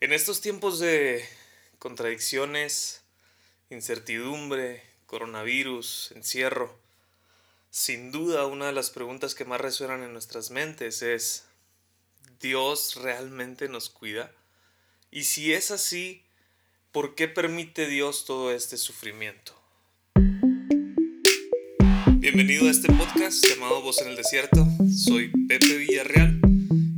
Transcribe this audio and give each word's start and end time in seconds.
En 0.00 0.12
estos 0.12 0.40
tiempos 0.40 0.78
de 0.78 1.24
contradicciones, 1.80 3.02
incertidumbre, 3.68 4.80
coronavirus, 5.06 6.12
encierro, 6.14 6.78
sin 7.70 8.12
duda 8.12 8.46
una 8.46 8.66
de 8.66 8.72
las 8.72 8.90
preguntas 8.90 9.34
que 9.34 9.44
más 9.44 9.60
resuenan 9.60 10.04
en 10.04 10.12
nuestras 10.12 10.52
mentes 10.52 11.02
es, 11.02 11.46
¿Dios 12.40 12.94
realmente 13.02 13.68
nos 13.68 13.90
cuida? 13.90 14.32
Y 15.10 15.24
si 15.24 15.52
es 15.52 15.72
así, 15.72 16.22
¿por 16.92 17.16
qué 17.16 17.26
permite 17.26 17.88
Dios 17.88 18.24
todo 18.24 18.52
este 18.52 18.76
sufrimiento? 18.76 19.60
Bienvenido 22.18 22.68
a 22.68 22.70
este 22.70 22.92
podcast 22.92 23.44
llamado 23.48 23.82
Voz 23.82 24.00
en 24.02 24.10
el 24.10 24.16
Desierto. 24.16 24.64
Soy 24.94 25.32
Pepe 25.48 25.76
Villarreal 25.76 26.37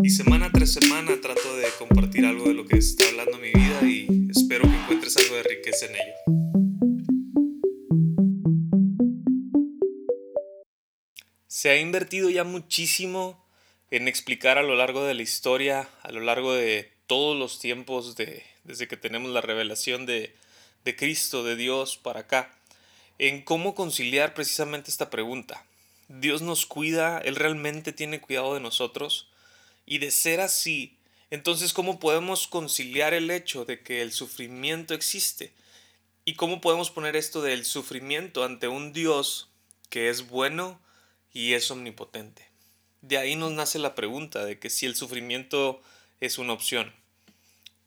y 0.02 0.10
semana 0.10 0.50
tras 0.50 0.72
semana 0.72 1.20
trato 1.20 1.56
de 1.56 1.68
compartir 1.78 2.24
algo 2.24 2.48
de 2.48 2.54
lo 2.54 2.64
que 2.64 2.78
está 2.78 3.06
hablando 3.08 3.38
mi 3.38 3.50
vida 3.50 3.80
y 3.82 4.28
espero 4.30 4.62
que 4.62 4.74
encuentres 4.74 5.16
algo 5.18 5.36
de 5.36 5.42
riqueza 5.42 5.86
en 5.86 5.94
ello. 5.96 6.14
Se 11.46 11.70
ha 11.70 11.78
invertido 11.78 12.30
ya 12.30 12.44
muchísimo 12.44 13.44
en 13.90 14.08
explicar 14.08 14.56
a 14.56 14.62
lo 14.62 14.74
largo 14.74 15.04
de 15.04 15.14
la 15.14 15.22
historia, 15.22 15.88
a 16.02 16.12
lo 16.12 16.20
largo 16.20 16.54
de 16.54 16.90
todos 17.06 17.36
los 17.36 17.58
tiempos 17.58 18.16
de, 18.16 18.42
desde 18.64 18.88
que 18.88 18.96
tenemos 18.96 19.30
la 19.32 19.42
revelación 19.42 20.06
de, 20.06 20.34
de 20.84 20.96
Cristo, 20.96 21.44
de 21.44 21.56
Dios 21.56 21.98
para 21.98 22.20
acá, 22.20 22.56
en 23.18 23.42
cómo 23.42 23.74
conciliar 23.74 24.32
precisamente 24.32 24.90
esta 24.90 25.10
pregunta. 25.10 25.66
Dios 26.08 26.40
nos 26.40 26.64
cuida, 26.64 27.18
Él 27.18 27.36
realmente 27.36 27.92
tiene 27.92 28.20
cuidado 28.20 28.54
de 28.54 28.60
nosotros. 28.60 29.29
Y 29.90 29.98
de 29.98 30.12
ser 30.12 30.40
así, 30.40 30.96
entonces 31.30 31.72
¿cómo 31.72 31.98
podemos 31.98 32.46
conciliar 32.46 33.12
el 33.12 33.28
hecho 33.28 33.64
de 33.64 33.82
que 33.82 34.02
el 34.02 34.12
sufrimiento 34.12 34.94
existe? 34.94 35.52
¿Y 36.24 36.34
cómo 36.34 36.60
podemos 36.60 36.92
poner 36.92 37.16
esto 37.16 37.42
del 37.42 37.64
sufrimiento 37.64 38.44
ante 38.44 38.68
un 38.68 38.92
Dios 38.92 39.48
que 39.88 40.08
es 40.08 40.28
bueno 40.28 40.80
y 41.32 41.54
es 41.54 41.72
omnipotente? 41.72 42.46
De 43.00 43.18
ahí 43.18 43.34
nos 43.34 43.50
nace 43.50 43.80
la 43.80 43.96
pregunta 43.96 44.44
de 44.44 44.60
que 44.60 44.70
si 44.70 44.86
el 44.86 44.94
sufrimiento 44.94 45.82
es 46.20 46.38
una 46.38 46.52
opción. 46.52 46.94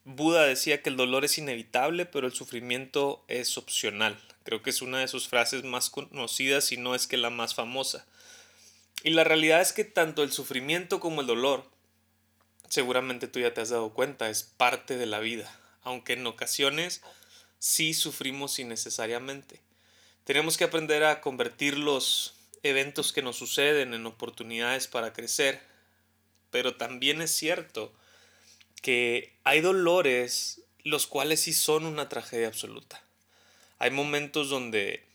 Buda 0.04 0.44
decía 0.44 0.82
que 0.82 0.90
el 0.90 0.98
dolor 0.98 1.24
es 1.24 1.38
inevitable, 1.38 2.06
pero 2.06 2.28
el 2.28 2.34
sufrimiento 2.34 3.24
es 3.30 3.58
opcional. 3.58 4.20
Creo 4.44 4.62
que 4.62 4.72
es 4.72 4.82
una 4.82 5.00
de 5.00 5.08
sus 5.08 5.30
frases 5.30 5.64
más 5.64 5.90
conocidas, 5.90 6.74
y 6.74 6.78
no 6.78 6.96
es 6.96 7.08
que 7.08 7.16
la 7.16 7.30
más 7.30 7.56
famosa. 7.56 8.06
Y 9.06 9.12
la 9.12 9.24
realidad 9.24 9.62
es 9.62 9.72
que 9.72 9.86
tanto 9.86 10.22
el 10.22 10.34
sufrimiento 10.34 11.00
como 11.00 11.22
el 11.22 11.28
dolor, 11.28 11.72
seguramente 12.74 13.28
tú 13.28 13.40
ya 13.40 13.54
te 13.54 13.62
has 13.62 13.70
dado 13.70 13.94
cuenta, 13.94 14.32
es 14.32 14.42
parte 14.42 14.98
de 14.98 15.06
la 15.06 15.20
vida, 15.20 15.60
aunque 15.84 16.14
en 16.14 16.26
ocasiones 16.26 17.04
sí 17.60 17.94
sufrimos 17.94 18.58
innecesariamente. 18.58 19.62
Tenemos 20.24 20.58
que 20.58 20.64
aprender 20.64 21.04
a 21.04 21.22
convertir 21.22 21.78
los 21.78 22.34
eventos 22.64 23.14
que 23.14 23.22
nos 23.22 23.36
suceden 23.36 23.94
en 23.94 24.08
oportunidades 24.08 24.88
para 24.88 25.14
crecer, 25.14 25.62
pero 26.50 26.76
también 26.76 27.22
es 27.22 27.30
cierto 27.30 27.94
que 28.82 29.38
hay 29.44 29.62
dolores 29.62 30.64
los 30.84 31.06
cuales 31.06 31.42
sí 31.42 31.54
son 31.54 31.86
una 31.86 32.10
tragedia 32.10 32.48
absoluta. 32.48 33.04
Hay 33.78 33.92
momentos 33.92 34.50
donde 34.50 35.06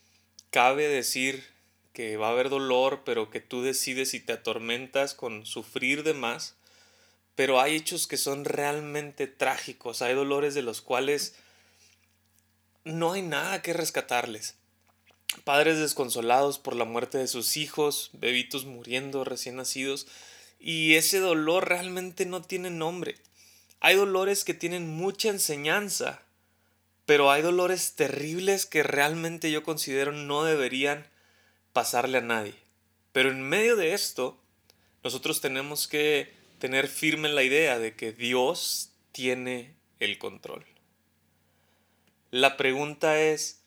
cabe 0.50 0.86
decir 0.86 1.44
que 1.92 2.16
va 2.18 2.28
a 2.28 2.30
haber 2.30 2.50
dolor, 2.50 3.02
pero 3.04 3.30
que 3.30 3.40
tú 3.40 3.62
decides 3.62 4.10
si 4.10 4.20
te 4.20 4.34
atormentas 4.34 5.14
con 5.14 5.44
sufrir 5.44 6.04
de 6.04 6.14
más. 6.14 6.57
Pero 7.38 7.60
hay 7.60 7.76
hechos 7.76 8.08
que 8.08 8.16
son 8.16 8.44
realmente 8.44 9.28
trágicos, 9.28 10.02
hay 10.02 10.12
dolores 10.12 10.54
de 10.56 10.62
los 10.62 10.80
cuales 10.80 11.36
no 12.82 13.12
hay 13.12 13.22
nada 13.22 13.62
que 13.62 13.72
rescatarles. 13.72 14.56
Padres 15.44 15.78
desconsolados 15.78 16.58
por 16.58 16.74
la 16.74 16.84
muerte 16.84 17.16
de 17.16 17.28
sus 17.28 17.56
hijos, 17.56 18.10
bebitos 18.12 18.64
muriendo 18.64 19.22
recién 19.22 19.54
nacidos, 19.54 20.08
y 20.58 20.96
ese 20.96 21.20
dolor 21.20 21.68
realmente 21.68 22.26
no 22.26 22.42
tiene 22.42 22.70
nombre. 22.70 23.14
Hay 23.78 23.94
dolores 23.94 24.42
que 24.42 24.54
tienen 24.54 24.88
mucha 24.88 25.28
enseñanza, 25.28 26.22
pero 27.06 27.30
hay 27.30 27.42
dolores 27.42 27.92
terribles 27.92 28.66
que 28.66 28.82
realmente 28.82 29.52
yo 29.52 29.62
considero 29.62 30.10
no 30.10 30.42
deberían 30.42 31.06
pasarle 31.72 32.18
a 32.18 32.22
nadie. 32.22 32.56
Pero 33.12 33.30
en 33.30 33.42
medio 33.42 33.76
de 33.76 33.94
esto, 33.94 34.36
nosotros 35.04 35.40
tenemos 35.40 35.86
que 35.86 36.36
tener 36.58 36.88
firme 36.88 37.28
la 37.28 37.42
idea 37.42 37.78
de 37.78 37.94
que 37.94 38.12
Dios 38.12 38.92
tiene 39.12 39.74
el 40.00 40.18
control. 40.18 40.64
La 42.30 42.56
pregunta 42.56 43.18
es, 43.20 43.62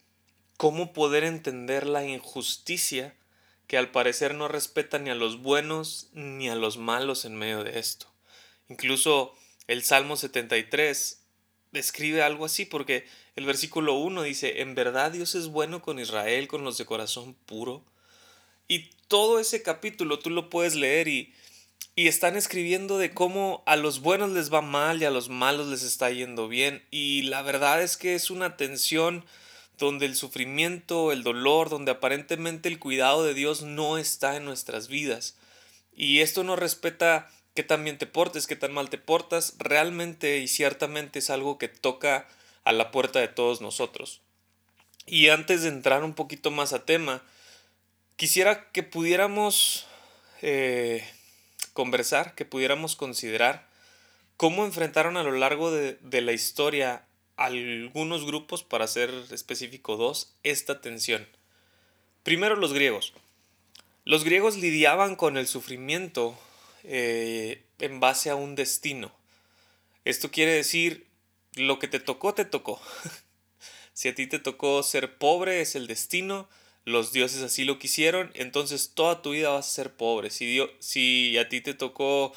¿cómo 0.57 0.93
poder 0.93 1.23
entender 1.23 1.87
la 1.87 2.05
injusticia 2.05 3.15
que 3.67 3.77
al 3.77 3.91
parecer 3.91 4.35
no 4.35 4.47
respeta 4.47 4.99
ni 4.99 5.09
a 5.09 5.15
los 5.15 5.41
buenos 5.41 6.09
ni 6.13 6.49
a 6.49 6.55
los 6.55 6.77
malos 6.77 7.25
en 7.25 7.35
medio 7.35 7.63
de 7.63 7.79
esto? 7.79 8.07
Incluso 8.69 9.33
el 9.67 9.83
Salmo 9.83 10.15
73 10.15 11.23
describe 11.71 12.21
algo 12.21 12.45
así 12.45 12.65
porque 12.65 13.07
el 13.35 13.45
versículo 13.45 13.95
1 13.95 14.23
dice, 14.23 14.61
en 14.61 14.75
verdad 14.75 15.11
Dios 15.11 15.35
es 15.35 15.47
bueno 15.47 15.81
con 15.81 15.99
Israel, 15.99 16.47
con 16.47 16.63
los 16.63 16.77
de 16.77 16.85
corazón 16.85 17.33
puro. 17.33 17.83
Y 18.67 18.89
todo 19.07 19.39
ese 19.39 19.63
capítulo 19.63 20.19
tú 20.19 20.29
lo 20.29 20.49
puedes 20.49 20.75
leer 20.75 21.07
y, 21.07 21.33
y 21.95 22.07
están 22.07 22.37
escribiendo 22.37 22.97
de 22.97 23.13
cómo 23.13 23.63
a 23.65 23.75
los 23.75 24.01
buenos 24.01 24.31
les 24.31 24.53
va 24.53 24.61
mal 24.61 25.01
y 25.01 25.05
a 25.05 25.11
los 25.11 25.29
malos 25.29 25.67
les 25.67 25.83
está 25.83 26.09
yendo 26.09 26.47
bien. 26.47 26.83
Y 26.89 27.23
la 27.23 27.41
verdad 27.41 27.81
es 27.81 27.97
que 27.97 28.15
es 28.15 28.29
una 28.29 28.55
tensión 28.55 29.25
donde 29.77 30.05
el 30.05 30.15
sufrimiento, 30.15 31.11
el 31.11 31.23
dolor, 31.23 31.69
donde 31.69 31.91
aparentemente 31.91 32.69
el 32.69 32.79
cuidado 32.79 33.23
de 33.23 33.33
Dios 33.33 33.63
no 33.63 33.97
está 33.97 34.37
en 34.37 34.45
nuestras 34.45 34.87
vidas. 34.87 35.35
Y 35.93 36.19
esto 36.19 36.43
no 36.43 36.55
respeta 36.55 37.29
qué 37.55 37.63
tan 37.63 37.83
bien 37.83 37.97
te 37.97 38.07
portes, 38.07 38.47
qué 38.47 38.55
tan 38.55 38.73
mal 38.73 38.89
te 38.89 38.97
portas, 38.97 39.55
realmente 39.59 40.37
y 40.37 40.47
ciertamente 40.47 41.19
es 41.19 41.29
algo 41.29 41.57
que 41.57 41.67
toca 41.67 42.27
a 42.63 42.71
la 42.71 42.91
puerta 42.91 43.19
de 43.19 43.27
todos 43.27 43.59
nosotros. 43.59 44.21
Y 45.05 45.29
antes 45.29 45.63
de 45.63 45.69
entrar 45.69 46.03
un 46.03 46.13
poquito 46.13 46.51
más 46.51 46.73
a 46.73 46.85
tema, 46.85 47.21
quisiera 48.15 48.71
que 48.71 48.83
pudiéramos 48.83 49.87
eh, 50.41 51.03
conversar, 51.73 52.35
que 52.35 52.45
pudiéramos 52.45 52.95
considerar 52.95 53.67
cómo 54.37 54.65
enfrentaron 54.65 55.17
a 55.17 55.23
lo 55.23 55.31
largo 55.31 55.71
de, 55.71 55.97
de 56.01 56.21
la 56.21 56.31
historia 56.31 57.05
algunos 57.37 58.25
grupos, 58.25 58.63
para 58.63 58.87
ser 58.87 59.11
específico 59.31 59.97
dos, 59.97 60.35
esta 60.43 60.81
tensión. 60.81 61.27
Primero 62.23 62.55
los 62.55 62.73
griegos. 62.73 63.13
Los 64.03 64.23
griegos 64.23 64.57
lidiaban 64.57 65.15
con 65.15 65.37
el 65.37 65.47
sufrimiento 65.47 66.37
eh, 66.83 67.63
en 67.79 67.99
base 67.99 68.29
a 68.29 68.35
un 68.35 68.55
destino. 68.55 69.11
Esto 70.05 70.31
quiere 70.31 70.53
decir, 70.53 71.07
lo 71.55 71.79
que 71.79 71.87
te 71.87 71.99
tocó, 71.99 72.33
te 72.33 72.45
tocó. 72.45 72.81
si 73.93 74.09
a 74.09 74.15
ti 74.15 74.27
te 74.27 74.39
tocó 74.39 74.81
ser 74.83 75.17
pobre, 75.17 75.61
es 75.61 75.75
el 75.75 75.87
destino, 75.87 76.49
los 76.85 77.11
dioses 77.11 77.41
así 77.41 77.63
lo 77.63 77.79
quisieron, 77.79 78.31
entonces 78.33 78.91
toda 78.95 79.21
tu 79.21 79.31
vida 79.31 79.49
vas 79.49 79.67
a 79.67 79.71
ser 79.71 79.93
pobre. 79.93 80.29
Si, 80.29 80.59
si 80.79 81.37
a 81.37 81.47
ti 81.47 81.61
te 81.61 81.73
tocó 81.73 82.33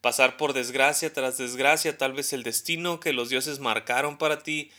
pasar 0.00 0.36
por 0.36 0.52
desgracia 0.52 1.12
tras 1.12 1.38
desgracia, 1.38 1.98
tal 1.98 2.12
vez 2.12 2.32
el 2.32 2.42
destino 2.42 3.00
que 3.00 3.12
los 3.12 3.28
dioses 3.28 3.58
marcaron 3.58 4.18
para 4.18 4.42
ti 4.42 4.70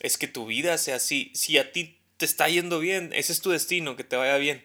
es 0.00 0.16
que 0.16 0.28
tu 0.28 0.46
vida 0.46 0.78
sea 0.78 0.96
así. 0.96 1.30
Si 1.34 1.58
a 1.58 1.72
ti 1.72 1.98
te 2.16 2.24
está 2.24 2.48
yendo 2.48 2.78
bien, 2.78 3.12
ese 3.12 3.32
es 3.32 3.40
tu 3.40 3.50
destino, 3.50 3.96
que 3.96 4.04
te 4.04 4.16
vaya 4.16 4.36
bien. 4.36 4.64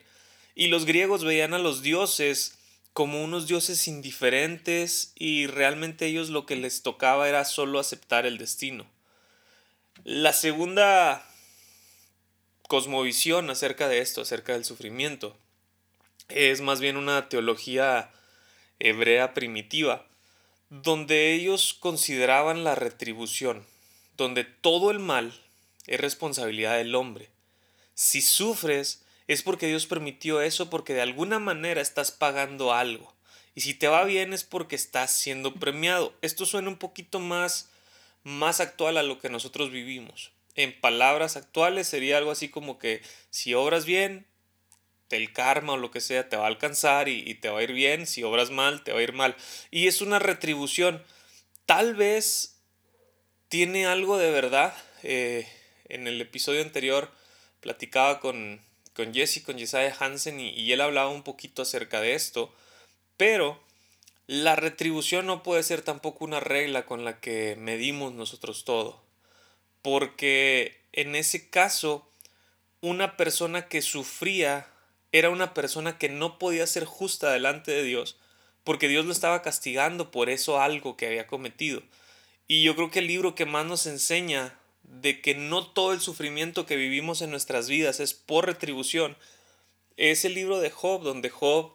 Y 0.56 0.68
los 0.68 0.86
griegos 0.86 1.24
veían 1.24 1.54
a 1.54 1.60
los 1.60 1.82
dioses 1.82 2.58
como 2.94 3.22
unos 3.22 3.48
dioses 3.48 3.90
indiferentes 3.90 5.12
y 5.16 5.48
realmente 5.48 6.06
ellos 6.06 6.30
lo 6.30 6.46
que 6.46 6.56
les 6.56 6.82
tocaba 6.82 7.28
era 7.28 7.44
solo 7.44 7.80
aceptar 7.80 8.26
el 8.26 8.38
destino. 8.38 8.86
La 10.06 10.32
segunda 10.32 11.28
cosmovisión 12.68 13.50
acerca 13.50 13.88
de 13.88 14.00
esto, 14.00 14.22
acerca 14.22 14.54
del 14.54 14.66
sufrimiento, 14.66 15.38
es 16.30 16.62
más 16.62 16.80
bien 16.80 16.98
una 16.98 17.30
teología 17.30 18.12
hebrea 18.80 19.34
primitiva, 19.34 20.06
donde 20.70 21.34
ellos 21.34 21.74
consideraban 21.74 22.64
la 22.64 22.76
retribución, 22.76 23.66
donde 24.18 24.44
todo 24.44 24.92
el 24.92 25.00
mal 25.00 25.40
es 25.88 26.00
responsabilidad 26.00 26.78
del 26.78 26.96
hombre. 26.96 27.30
Si 27.94 28.22
sufres, 28.22 29.04
es 29.28 29.44
porque 29.44 29.68
Dios 29.68 29.86
permitió 29.86 30.42
eso 30.42 30.70
porque 30.70 30.94
de 30.94 31.02
alguna 31.02 31.40
manera 31.40 31.82
estás 31.82 32.12
pagando 32.12 32.74
algo. 32.74 33.14
Y 33.54 33.62
si 33.62 33.74
te 33.74 33.88
va 33.88 34.04
bien 34.04 34.34
es 34.34 34.44
porque 34.44 34.76
estás 34.76 35.12
siendo 35.12 35.54
premiado. 35.54 36.14
Esto 36.22 36.46
suena 36.46 36.68
un 36.68 36.78
poquito 36.78 37.20
más 37.20 37.70
más 38.26 38.60
actual 38.60 38.98
a 38.98 39.04
lo 39.04 39.20
que 39.20 39.30
nosotros 39.30 39.72
vivimos. 39.72 40.32
En 40.56 40.80
palabras 40.80 41.38
actuales 41.38 41.88
sería 41.88 42.18
algo 42.18 42.32
así 42.32 42.50
como 42.50 42.80
que 42.80 43.02
si 43.30 43.54
obras 43.54 43.86
bien, 43.86 44.26
el 45.10 45.34
karma 45.34 45.74
o 45.74 45.78
lo 45.78 45.92
que 45.92 46.02
sea 46.02 46.30
te 46.30 46.38
va 46.38 46.46
a 46.46 46.48
alcanzar 46.48 47.08
y, 47.08 47.24
y 47.26 47.36
te 47.36 47.50
va 47.50 47.60
a 47.60 47.64
ir 47.64 47.74
bien, 47.74 48.08
si 48.08 48.24
obras 48.24 48.52
mal, 48.52 48.84
te 48.84 48.92
va 48.92 49.00
a 49.00 49.04
ir 49.04 49.14
mal. 49.14 49.36
Y 49.72 49.88
es 49.88 50.02
una 50.02 50.20
retribución. 50.20 51.04
Tal 51.66 51.96
vez 51.96 52.60
tiene 53.50 53.86
algo 53.86 54.18
de 54.18 54.32
verdad. 54.32 54.76
Eh, 55.04 55.48
en 55.88 56.08
el 56.08 56.20
episodio 56.20 56.62
anterior 56.62 57.12
platicaba 57.62 58.20
con, 58.20 58.62
con 58.94 59.14
Jesse, 59.14 59.44
con 59.44 59.58
Jesiah 59.58 59.96
Hansen, 60.00 60.40
y, 60.40 60.50
y 60.50 60.72
él 60.72 60.82
hablaba 60.82 61.10
un 61.10 61.24
poquito 61.24 61.62
acerca 61.62 62.02
de 62.02 62.14
esto, 62.16 62.54
pero 63.18 63.64
la 64.28 64.56
retribución 64.56 65.28
no 65.28 65.44
puede 65.44 65.64
ser 65.64 65.82
tampoco 65.84 66.26
una 66.26 66.40
regla 66.40 66.86
con 66.86 67.06
la 67.06 67.20
que 67.20 67.56
medimos 67.58 68.14
nosotros 68.14 68.66
todo, 68.66 69.05
porque 69.86 70.82
en 70.94 71.16
ese 71.16 71.48
caso 71.48 72.10
una 72.82 73.18
persona 73.18 73.68
que 73.68 73.84
sufría 73.84 74.66
era 75.12 75.30
una 75.30 75.54
persona 75.54 76.00
que 76.00 76.10
no 76.10 76.40
podía 76.40 76.66
ser 76.66 76.86
justa 76.86 77.32
delante 77.32 77.70
de 77.70 77.84
Dios, 77.84 78.18
porque 78.64 78.88
Dios 78.88 79.06
lo 79.06 79.12
estaba 79.12 79.44
castigando 79.44 80.10
por 80.10 80.32
eso 80.32 80.60
algo 80.60 80.98
que 80.98 81.06
había 81.06 81.28
cometido. 81.28 81.84
Y 82.48 82.64
yo 82.64 82.76
creo 82.76 82.90
que 82.90 82.98
el 82.98 83.06
libro 83.06 83.36
que 83.36 83.46
más 83.46 83.68
nos 83.68 83.86
enseña 83.86 84.58
de 84.82 85.22
que 85.22 85.36
no 85.36 85.68
todo 85.68 85.94
el 85.94 86.02
sufrimiento 86.02 86.66
que 86.66 86.78
vivimos 86.78 87.22
en 87.22 87.30
nuestras 87.30 87.70
vidas 87.70 88.00
es 88.00 88.16
por 88.16 88.48
retribución, 88.48 89.16
es 89.98 90.26
el 90.26 90.34
libro 90.34 90.62
de 90.62 90.72
Job, 90.72 91.04
donde 91.04 91.30
Job, 91.30 91.74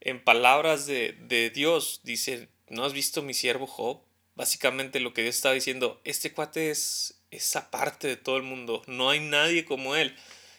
en 0.00 0.20
palabras 0.24 0.84
de, 0.86 1.12
de 1.12 1.50
Dios, 1.50 2.00
dice, 2.02 2.48
¿no 2.68 2.84
has 2.84 2.92
visto 2.92 3.22
mi 3.22 3.34
siervo 3.34 3.68
Job? 3.68 4.00
Básicamente 4.34 4.98
lo 4.98 5.14
que 5.14 5.22
Dios 5.22 5.36
estaba 5.36 5.54
diciendo, 5.54 6.00
este 6.02 6.32
cuate 6.32 6.70
es 6.72 7.19
esa 7.30 7.70
parte 7.70 8.08
de 8.08 8.16
todo 8.16 8.36
el 8.36 8.42
mundo, 8.42 8.82
no 8.86 9.10
hay 9.10 9.20
nadie 9.20 9.64
como 9.64 9.96
él. 9.96 10.16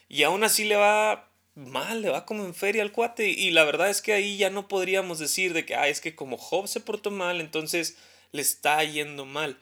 Y 0.09 0.23
aún 0.23 0.43
así 0.43 0.65
le 0.65 0.75
va 0.75 1.29
mal, 1.55 2.01
le 2.01 2.09
va 2.09 2.25
como 2.25 2.45
en 2.45 2.53
feria 2.53 2.81
al 2.83 2.91
cuate. 2.91 3.29
Y 3.29 3.51
la 3.51 3.63
verdad 3.63 3.89
es 3.89 4.01
que 4.01 4.13
ahí 4.13 4.37
ya 4.37 4.49
no 4.49 4.67
podríamos 4.67 5.19
decir 5.19 5.53
de 5.53 5.65
que, 5.65 5.75
ah, 5.75 5.87
es 5.87 6.01
que 6.01 6.15
como 6.15 6.37
Job 6.37 6.67
se 6.67 6.79
portó 6.79 7.11
mal, 7.11 7.41
entonces 7.41 7.97
le 8.31 8.41
está 8.41 8.83
yendo 8.83 9.25
mal. 9.25 9.57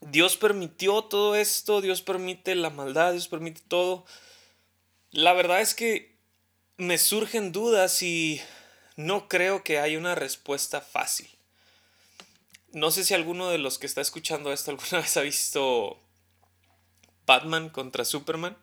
Dios 0.00 0.36
permitió 0.36 1.02
todo 1.02 1.34
esto, 1.36 1.80
Dios 1.80 2.02
permite 2.02 2.54
la 2.54 2.70
maldad, 2.70 3.12
Dios 3.12 3.28
permite 3.28 3.62
todo. 3.66 4.04
La 5.10 5.32
verdad 5.32 5.60
es 5.60 5.74
que 5.74 6.14
me 6.76 6.98
surgen 6.98 7.52
dudas 7.52 8.02
y 8.02 8.40
no 8.96 9.28
creo 9.28 9.64
que 9.64 9.78
haya 9.78 9.98
una 9.98 10.14
respuesta 10.14 10.80
fácil. 10.80 11.35
No 12.72 12.90
sé 12.90 13.04
si 13.04 13.14
alguno 13.14 13.48
de 13.50 13.58
los 13.58 13.78
que 13.78 13.86
está 13.86 14.00
escuchando 14.00 14.52
esto 14.52 14.70
alguna 14.70 14.98
vez 15.00 15.16
ha 15.16 15.22
visto 15.22 16.00
Batman 17.26 17.68
contra 17.68 18.04
Superman, 18.04 18.56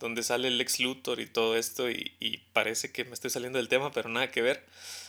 donde 0.00 0.22
sale 0.22 0.48
el 0.48 0.60
ex 0.60 0.80
Luthor 0.80 1.20
y 1.20 1.26
todo 1.26 1.56
esto, 1.56 1.90
y, 1.90 2.42
parece 2.52 2.92
que 2.92 3.04
me 3.04 3.14
estoy 3.14 3.30
saliendo 3.30 3.58
del 3.58 3.68
tema, 3.68 3.92
pero 3.92 4.08
nada 4.08 4.30
que 4.30 4.42
ver. 4.42 4.64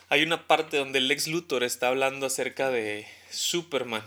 Hay 0.10 0.24
una 0.24 0.48
parte 0.48 0.78
donde 0.78 1.00
el 1.00 1.10
ex 1.10 1.28
Luthor 1.28 1.64
está 1.64 1.88
hablando 1.88 2.26
acerca 2.26 2.70
de 2.70 3.08
Superman, 3.32 4.06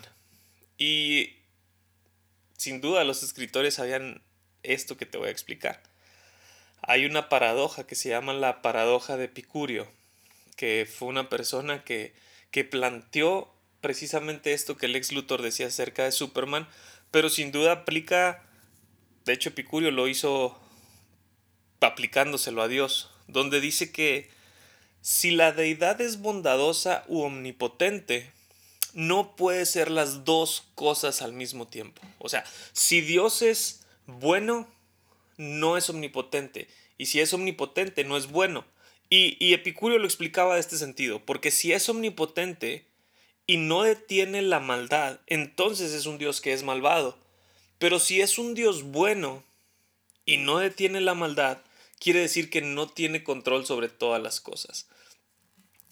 y 0.77 1.37
sin 2.57 2.81
duda 2.81 3.05
los 3.05 3.23
escritores 3.23 3.75
sabían 3.75 4.23
esto 4.63 4.97
que 4.97 5.07
te 5.07 5.19
voy 5.19 5.29
a 5.29 5.33
explicar. 5.33 5.83
Hay 6.83 7.05
una 7.05 7.29
paradoja 7.29 7.87
que 7.87 7.97
se 7.97 8.11
llama 8.11 8.33
la 8.33 8.63
paradoja 8.63 9.17
de 9.17 9.25
Epicurio, 9.25 9.91
que 10.57 10.89
fue 10.91 11.09
una 11.09 11.29
persona 11.29 11.85
que, 11.85 12.15
que 12.51 12.65
planteó 12.65 13.53
precisamente 13.81 14.53
esto 14.53 14.77
que 14.77 14.87
el 14.87 14.97
ex 14.97 15.13
Luthor 15.13 15.43
decía 15.43 15.67
acerca 15.67 16.05
de 16.05 16.13
Superman, 16.13 16.69
pero 17.11 17.31
sin 17.31 17.53
duda 17.53 17.73
aplica, 17.73 18.45
de 19.25 19.33
hecho 19.33 19.51
Epicurio 19.51 19.91
lo 19.91 20.09
hizo 20.09 20.59
aplicándoselo 21.81 22.63
a 22.63 22.69
Dios, 22.69 23.11
donde 23.29 23.61
dice 23.61 23.93
que 23.93 24.31
si 25.01 25.31
la 25.31 25.53
deidad 25.53 26.01
es 26.01 26.21
bondadosa 26.21 27.05
u 27.09 27.23
omnipotente, 27.23 28.33
no 28.95 29.37
puede 29.37 29.65
ser 29.65 29.91
las 29.91 30.25
dos 30.25 30.67
cosas 30.75 31.23
al 31.23 31.33
mismo 31.33 31.69
tiempo. 31.69 32.03
O 32.19 32.29
sea, 32.29 32.45
si 32.73 33.01
Dios 33.01 33.43
es 33.43 33.87
bueno, 34.07 34.69
no 35.37 35.77
es 35.77 35.89
omnipotente. 35.89 36.69
Y 36.97 37.07
si 37.07 37.21
es 37.21 37.33
omnipotente, 37.33 38.05
no 38.05 38.17
es 38.17 38.27
bueno. 38.27 38.65
Y, 39.09 39.37
y 39.45 39.55
Epicurio 39.55 39.99
lo 39.99 40.07
explicaba 40.07 40.55
de 40.55 40.61
este 40.61 40.77
sentido, 40.77 41.25
porque 41.25 41.51
si 41.51 41.73
es 41.73 41.89
omnipotente 41.89 42.87
y 43.49 43.57
no 43.57 43.83
detiene 43.83 44.43
la 44.43 44.61
maldad, 44.61 45.21
entonces 45.27 45.93
es 45.95 46.05
un 46.05 46.19
Dios 46.19 46.43
que 46.43 46.53
es 46.53 46.65
malvado. 46.65 47.17
Pero 47.79 47.99
si 47.99 48.21
es 48.21 48.39
un 48.39 48.55
Dios 48.55 48.83
bueno 48.83 49.43
y 50.27 50.37
no 50.37 50.59
detiene 50.59 51.01
la 51.01 51.15
maldad, 51.15 51.59
quiere 51.99 52.21
decir 52.21 52.51
que 52.51 52.61
no 52.61 52.89
tiene 52.89 53.25
control 53.25 53.65
sobre 53.65 53.89
todas 53.89 54.23
las 54.23 54.43
cosas. 54.43 54.87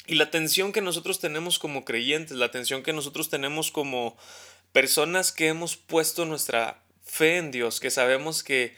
Y 0.07 0.17
la 0.17 0.31
tensión 0.31 0.71
que 0.71 0.83
nosotros 0.83 1.19
tenemos 1.19 1.59
como 1.59 1.87
creyentes, 1.87 2.37
la 2.37 2.51
tensión 2.51 2.83
que 2.83 2.93
nosotros 2.93 3.31
tenemos 3.31 3.71
como 3.71 4.19
personas 4.73 5.33
que 5.33 5.49
hemos 5.49 5.79
puesto 5.79 6.27
nuestra 6.27 6.85
fe 7.03 7.39
en 7.39 7.53
Dios, 7.53 7.81
que 7.81 7.91
sabemos 7.91 8.43
que 8.43 8.77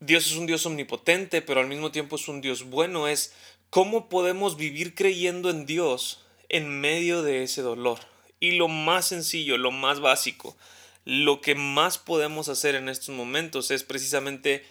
Dios 0.00 0.26
es 0.28 0.36
un 0.36 0.46
Dios 0.46 0.64
omnipotente, 0.64 1.42
pero 1.42 1.60
al 1.60 1.68
mismo 1.68 1.92
tiempo 1.92 2.16
es 2.16 2.26
un 2.28 2.40
Dios 2.40 2.64
bueno, 2.70 3.06
es 3.06 3.34
cómo 3.68 4.08
podemos 4.08 4.56
vivir 4.56 4.94
creyendo 4.94 5.50
en 5.50 5.66
Dios 5.66 6.24
en 6.48 6.80
medio 6.80 7.22
de 7.22 7.42
ese 7.42 7.60
dolor. 7.60 8.13
Y 8.40 8.52
lo 8.52 8.68
más 8.68 9.08
sencillo, 9.08 9.56
lo 9.56 9.70
más 9.70 10.00
básico, 10.00 10.56
lo 11.04 11.40
que 11.40 11.54
más 11.54 11.98
podemos 11.98 12.48
hacer 12.48 12.74
en 12.74 12.88
estos 12.88 13.14
momentos 13.14 13.70
es 13.70 13.84
precisamente 13.84 14.64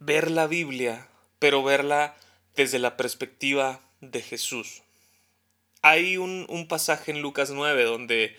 ver 0.00 0.30
la 0.30 0.46
Biblia, 0.46 1.08
pero 1.38 1.62
verla 1.62 2.16
desde 2.56 2.78
la 2.78 2.96
perspectiva 2.96 3.80
de 4.00 4.22
Jesús. 4.22 4.82
Hay 5.82 6.16
un, 6.16 6.66
pasaje 6.68 7.10
en 7.10 7.20
Lucas 7.20 7.50
9 7.50 7.84
donde 7.84 8.36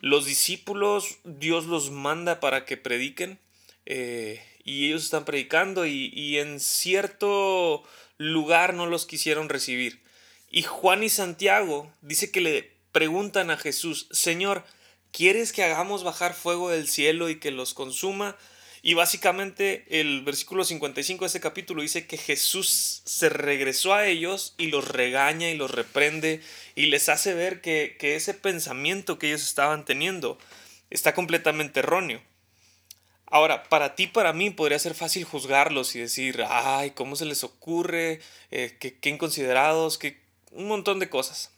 los 0.00 0.26
discípulos, 0.26 1.18
Dios 1.24 1.66
los 1.66 1.90
manda 1.90 2.40
para 2.40 2.64
que 2.66 2.76
prediquen 2.76 3.38
eh, 3.86 4.44
y 4.64 4.86
ellos 4.86 5.04
están 5.04 5.24
predicando 5.24 5.86
y, 5.86 6.12
y 6.14 6.38
en 6.38 6.60
cierto 6.60 7.84
lugar 8.18 8.74
no 8.74 8.86
los 8.86 9.06
quisieron 9.06 9.48
recibir. 9.48 10.02
Y 10.50 10.62
Juan 10.62 11.02
y 11.02 11.08
Santiago 11.08 11.90
dice 12.02 12.30
que 12.30 12.40
le 12.40 12.73
preguntan 12.94 13.50
a 13.50 13.56
Jesús, 13.56 14.06
Señor, 14.12 14.62
¿quieres 15.10 15.52
que 15.52 15.64
hagamos 15.64 16.04
bajar 16.04 16.32
fuego 16.32 16.70
del 16.70 16.86
cielo 16.86 17.28
y 17.28 17.40
que 17.40 17.50
los 17.50 17.74
consuma? 17.74 18.36
Y 18.82 18.94
básicamente 18.94 19.84
el 19.88 20.22
versículo 20.22 20.62
55 20.62 21.24
de 21.24 21.26
ese 21.26 21.40
capítulo 21.40 21.82
dice 21.82 22.06
que 22.06 22.18
Jesús 22.18 23.02
se 23.04 23.28
regresó 23.30 23.94
a 23.94 24.06
ellos 24.06 24.54
y 24.58 24.68
los 24.68 24.86
regaña 24.86 25.50
y 25.50 25.56
los 25.56 25.72
reprende 25.72 26.40
y 26.76 26.86
les 26.86 27.08
hace 27.08 27.34
ver 27.34 27.60
que, 27.60 27.96
ese 28.00 28.32
pensamiento 28.32 29.18
que 29.18 29.26
ellos 29.26 29.42
estaban 29.42 29.84
teniendo 29.84 30.38
está 30.88 31.14
completamente 31.14 31.80
erróneo. 31.80 32.22
Ahora, 33.26 33.64
para 33.64 33.96
ti, 33.96 34.06
para 34.06 34.32
mí, 34.32 34.50
podría 34.50 34.78
ser 34.78 34.94
fácil 34.94 35.24
juzgarlos 35.24 35.96
y 35.96 35.98
decir, 35.98 36.44
ay, 36.48 36.92
¿cómo 36.92 37.16
se 37.16 37.24
les 37.24 37.42
ocurre? 37.42 38.20
Eh, 38.52 38.76
qué, 38.78 38.96
qué 39.00 39.08
inconsiderados, 39.08 39.98
qué... 39.98 40.20
un 40.52 40.68
montón 40.68 41.00
de 41.00 41.10
cosas. 41.10 41.53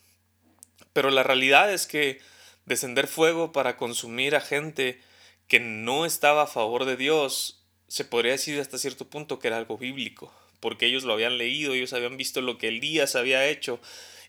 Pero 0.97 1.11
la 1.11 1.23
realidad 1.23 1.71
es 1.71 1.87
que 1.87 2.21
descender 2.65 3.07
fuego 3.07 3.53
para 3.53 3.77
consumir 3.77 4.35
a 4.35 4.41
gente 4.41 4.99
que 5.47 5.61
no 5.61 6.07
estaba 6.07 6.45
a 6.45 6.47
favor 6.47 6.87
de 6.87 6.97
Dios, 6.97 7.61
se 7.87 8.07
podría 8.07 8.33
decir 8.33 8.59
hasta 8.59 8.79
cierto 8.79 9.07
punto 9.07 9.39
que 9.39 9.49
era 9.49 9.59
algo 9.59 9.77
bíblico, 9.77 10.33
porque 10.59 10.87
ellos 10.87 11.05
lo 11.05 11.13
habían 11.13 11.37
leído, 11.37 11.75
ellos 11.75 11.93
habían 11.93 12.17
visto 12.17 12.41
lo 12.41 12.57
que 12.57 12.69
Elías 12.69 13.15
había 13.15 13.47
hecho 13.47 13.79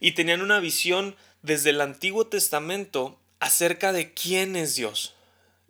y 0.02 0.12
tenían 0.12 0.42
una 0.42 0.60
visión 0.60 1.16
desde 1.42 1.70
el 1.70 1.80
Antiguo 1.80 2.28
Testamento 2.28 3.18
acerca 3.40 3.94
de 3.94 4.14
quién 4.14 4.58
es 4.58 4.76
Dios. 4.76 5.16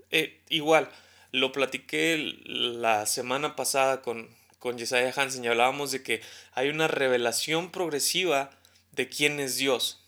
Eh, 0.10 0.42
igual, 0.50 0.89
lo 1.32 1.51
platiqué 1.51 2.18
la 2.48 3.06
semana 3.06 3.56
pasada 3.56 4.01
con, 4.01 4.30
con 4.58 4.77
Hansen 4.80 5.46
y 5.46 5.48
hablábamos 5.48 5.92
de 5.92 6.01
que 6.01 6.22
hay 6.54 6.70
una 6.70 6.88
revelación 6.88 7.70
progresiva 7.70 8.50
de 8.94 9.08
quién 9.10 9.39
es 9.39 9.58
Dios. 9.58 10.01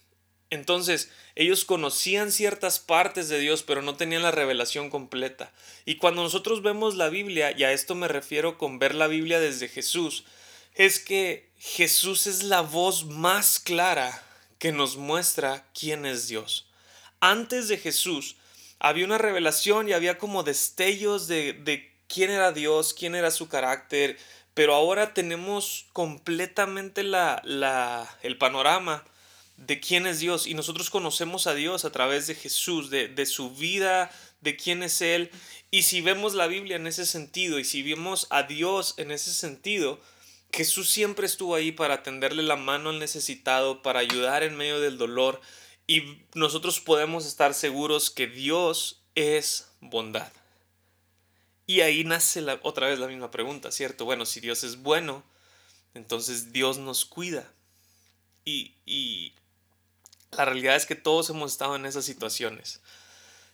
Entonces, 0.52 1.12
ellos 1.36 1.64
conocían 1.64 2.32
ciertas 2.32 2.80
partes 2.80 3.30
de 3.30 3.40
Dios, 3.40 3.62
pero 3.64 3.82
no 3.82 3.96
tenían 3.96 4.24
la 4.24 4.32
revelación 4.32 4.90
completa. 4.90 5.52
Y 5.86 5.96
cuando 5.96 6.24
nosotros 6.24 6.64
vemos 6.64 6.96
la 6.96 7.10
Biblia, 7.10 7.56
y 7.56 7.64
a 7.64 7.72
esto 7.72 7.94
me 7.94 8.08
refiero 8.08 8.58
con 8.58 8.80
ver 8.80 8.96
la 8.96 9.08
Biblia 9.08 9.40
desde 9.40 9.68
Jesús, 9.68 10.26
es 10.74 11.00
que 11.00 11.50
Jesús 11.58 12.26
es 12.26 12.44
la 12.44 12.62
voz 12.62 13.06
más 13.06 13.60
clara 13.60 14.24
que 14.58 14.72
nos 14.72 14.98
muestra 14.98 15.68
quién 15.78 16.06
es 16.06 16.28
Dios. 16.28 16.68
Antes 17.20 17.68
de 17.68 17.78
Jesús 17.78 18.36
había 18.80 19.06
una 19.06 19.18
revelación 19.18 19.90
y 19.90 19.94
había 19.94 20.18
como 20.18 20.44
destellos 20.44 21.28
de, 21.28 21.54
de 21.54 21.92
quién 22.08 22.32
era 22.32 22.52
Dios, 22.52 22.94
quién 22.94 23.14
era 23.14 23.30
su 23.30 23.50
carácter, 23.50 24.18
pero 24.54 24.74
ahora 24.74 25.14
tenemos 25.14 25.86
completamente 25.94 27.04
la, 27.04 27.42
la, 27.46 28.10
el 28.24 28.38
panorama 28.38 29.06
de 29.66 29.80
quién 29.80 30.08
es 30.08 30.20
Dios 30.20 30.48
y 30.48 30.54
nosotros 30.54 30.90
conocemos 30.90 31.48
a 31.48 31.54
Dios 31.54 31.86
a 31.86 31.92
través 31.92 32.28
de 32.28 32.36
Jesús, 32.36 32.90
de, 32.90 33.08
de, 33.08 33.26
su 33.26 33.52
vida, 33.52 34.12
de 34.42 34.56
quién 34.56 34.84
es 34.84 35.02
Él. 35.02 35.32
Y 35.70 35.84
si 35.84 36.02
vemos 36.02 36.34
la 36.34 36.48
Biblia 36.48 36.78
en 36.78 36.88
ese 36.88 37.06
sentido 37.06 37.60
y 37.60 37.66
si 37.66 37.84
vemos 37.84 38.28
a 38.30 38.44
Dios 38.44 38.96
en 38.98 39.12
ese 39.12 39.34
sentido, 39.34 40.00
Jesús 40.52 40.90
siempre 40.90 41.26
estuvo 41.26 41.56
ahí 41.56 41.72
para 41.72 42.04
tenderle 42.04 42.44
la 42.44 42.56
mano 42.56 42.90
al 42.90 43.00
necesitado, 43.00 43.82
para 43.82 44.00
ayudar 44.00 44.44
en 44.44 44.56
medio 44.56 44.80
del 44.80 44.98
dolor. 44.98 45.42
Y 45.86 46.24
nosotros 46.34 46.80
podemos 46.80 47.26
estar 47.26 47.54
seguros 47.54 48.10
que 48.10 48.28
Dios 48.28 49.04
es 49.16 49.72
bondad. 49.82 50.32
Y 51.68 51.82
ahí 51.82 52.04
nace 52.04 52.44
otra 52.64 52.88
vez 52.88 52.98
la 52.98 53.08
misma 53.08 53.30
pregunta, 53.30 53.72
¿cierto? 53.72 54.06
Bueno, 54.06 54.26
si 54.26 54.40
Dios 54.40 54.64
es 54.64 54.78
bueno, 54.78 55.24
entonces 55.94 56.52
Dios 56.52 56.80
nos 56.80 57.06
cuida. 57.06 57.52
Y, 58.44 58.74
y 58.86 59.34
la 60.32 60.46
realidad 60.46 60.76
es 60.76 60.86
que 60.86 60.96
todos 60.96 61.30
hemos 61.30 61.52
estado 61.52 61.76
en 61.76 61.86
esas 61.86 62.06
situaciones. 62.06 62.82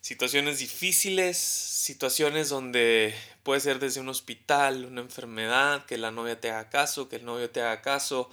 Situaciones 0.02 0.60
difíciles, 0.60 1.38
situaciones 1.38 2.50
donde 2.50 3.16
puede 3.44 3.60
ser 3.60 3.80
desde 3.80 4.02
un 4.02 4.10
hospital, 4.10 4.86
una 4.86 5.02
enfermedad, 5.02 5.86
que 5.86 5.98
la 5.98 6.12
novia 6.12 6.40
te 6.40 6.52
haga 6.52 6.70
caso, 6.70 7.10
que 7.10 7.16
el 7.16 7.26
novio 7.26 7.50
te 7.50 7.62
haga 7.62 7.82
caso, 7.82 8.30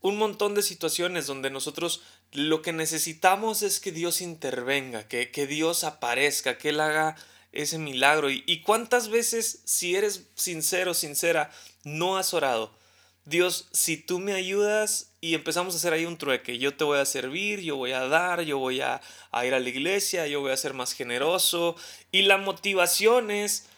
un 0.00 0.16
montón 0.16 0.54
de 0.54 0.62
situaciones 0.62 1.26
donde 1.26 1.50
nosotros 1.50 2.02
lo 2.32 2.62
que 2.62 2.72
necesitamos 2.72 3.62
es 3.62 3.78
que 3.78 3.92
Dios 3.92 4.20
intervenga, 4.20 5.06
que, 5.06 5.30
que 5.30 5.46
Dios 5.46 5.84
aparezca, 5.84 6.56
que 6.56 6.70
Él 6.70 6.80
haga 6.80 7.16
ese 7.52 7.78
milagro. 7.78 8.30
Y, 8.30 8.42
y 8.46 8.62
cuántas 8.62 9.08
veces, 9.10 9.60
si 9.64 9.94
eres 9.94 10.24
sincero, 10.34 10.94
sincera, 10.94 11.50
no 11.84 12.16
has 12.16 12.32
orado. 12.32 12.72
Dios, 13.26 13.68
si 13.72 13.96
tú 13.96 14.18
me 14.18 14.32
ayudas 14.32 15.11
y 15.22 15.34
empezamos 15.34 15.72
a 15.72 15.76
hacer 15.76 15.92
ahí 15.92 16.04
un 16.04 16.18
trueque, 16.18 16.58
yo 16.58 16.74
te 16.74 16.82
voy 16.82 16.98
a 16.98 17.04
servir, 17.04 17.60
yo 17.60 17.76
voy 17.76 17.92
a 17.92 18.08
dar, 18.08 18.42
yo 18.42 18.58
voy 18.58 18.80
a, 18.80 19.00
a 19.30 19.46
ir 19.46 19.54
a 19.54 19.60
la 19.60 19.68
iglesia, 19.68 20.26
yo 20.26 20.40
voy 20.40 20.50
a 20.50 20.56
ser 20.56 20.74
más 20.74 20.94
generoso. 20.94 21.76
Y 22.10 22.22
la 22.22 22.38
motivación 22.38 23.30
es 23.30 23.68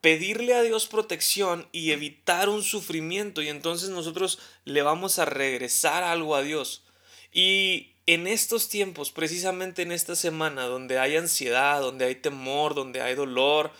pedirle 0.00 0.54
a 0.54 0.62
Dios 0.62 0.88
protección 0.88 1.68
y 1.70 1.92
evitar 1.92 2.48
un 2.48 2.64
sufrimiento 2.64 3.42
y 3.42 3.48
entonces 3.48 3.90
nosotros 3.90 4.40
le 4.64 4.82
vamos 4.82 5.20
a 5.20 5.24
regresar 5.24 6.02
algo 6.02 6.34
a 6.34 6.42
Dios. 6.42 6.82
Y 7.32 7.92
en 8.06 8.26
estos 8.26 8.68
tiempos, 8.68 9.12
precisamente 9.12 9.82
en 9.82 9.92
esta 9.92 10.16
semana 10.16 10.64
donde 10.64 10.98
hay 10.98 11.16
ansiedad, 11.16 11.80
donde 11.80 12.06
hay 12.06 12.16
temor, 12.16 12.74
donde 12.74 13.00
hay 13.02 13.14
dolor, 13.14 13.70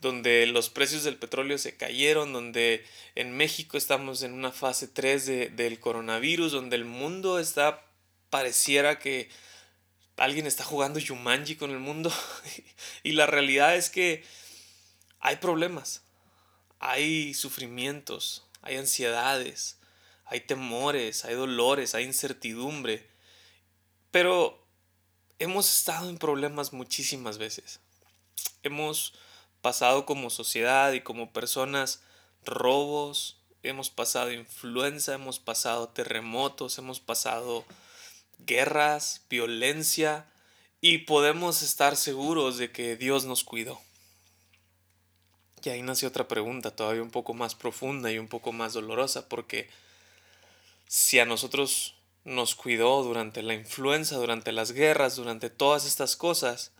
donde 0.00 0.46
los 0.46 0.68
precios 0.68 1.04
del 1.04 1.16
petróleo 1.16 1.58
se 1.58 1.76
cayeron, 1.76 2.32
donde 2.32 2.84
en 3.14 3.36
México 3.36 3.78
estamos 3.78 4.22
en 4.22 4.32
una 4.32 4.52
fase 4.52 4.88
3 4.88 5.56
del 5.56 5.80
coronavirus, 5.80 6.52
donde 6.52 6.76
el 6.76 6.84
mundo 6.84 7.38
está, 7.38 7.84
pareciera 8.30 8.98
que 8.98 9.30
alguien 10.16 10.46
está 10.46 10.64
jugando 10.64 10.98
Yumanji 10.98 11.56
con 11.56 11.70
el 11.70 11.78
mundo. 11.78 12.12
y 13.02 13.12
la 13.12 13.26
realidad 13.26 13.76
es 13.76 13.90
que 13.90 14.24
hay 15.20 15.36
problemas, 15.36 16.02
hay 16.78 17.32
sufrimientos, 17.34 18.44
hay 18.62 18.76
ansiedades, 18.76 19.78
hay 20.26 20.40
temores, 20.40 21.24
hay 21.24 21.34
dolores, 21.34 21.94
hay 21.94 22.04
incertidumbre. 22.04 23.08
Pero 24.10 24.66
hemos 25.38 25.74
estado 25.74 26.10
en 26.10 26.18
problemas 26.18 26.72
muchísimas 26.72 27.38
veces. 27.38 27.80
Hemos 28.62 29.14
pasado 29.66 30.06
como 30.06 30.30
sociedad 30.30 30.92
y 30.92 31.00
como 31.00 31.32
personas 31.32 32.00
robos, 32.44 33.40
hemos 33.64 33.90
pasado 33.90 34.30
influenza, 34.30 35.14
hemos 35.14 35.40
pasado 35.40 35.88
terremotos, 35.88 36.78
hemos 36.78 37.00
pasado 37.00 37.64
guerras, 38.38 39.22
violencia 39.28 40.30
y 40.80 40.98
podemos 40.98 41.62
estar 41.62 41.96
seguros 41.96 42.58
de 42.58 42.70
que 42.70 42.94
Dios 42.94 43.24
nos 43.24 43.42
cuidó. 43.42 43.80
Y 45.64 45.70
ahí 45.70 45.82
nace 45.82 46.06
otra 46.06 46.28
pregunta, 46.28 46.70
todavía 46.70 47.02
un 47.02 47.10
poco 47.10 47.34
más 47.34 47.56
profunda 47.56 48.12
y 48.12 48.20
un 48.20 48.28
poco 48.28 48.52
más 48.52 48.72
dolorosa, 48.72 49.28
porque 49.28 49.68
si 50.86 51.18
a 51.18 51.24
nosotros 51.24 51.96
nos 52.22 52.54
cuidó 52.54 53.02
durante 53.02 53.42
la 53.42 53.54
influenza, 53.54 54.14
durante 54.14 54.52
las 54.52 54.70
guerras, 54.70 55.16
durante 55.16 55.50
todas 55.50 55.86
estas 55.86 56.14
cosas, 56.14 56.70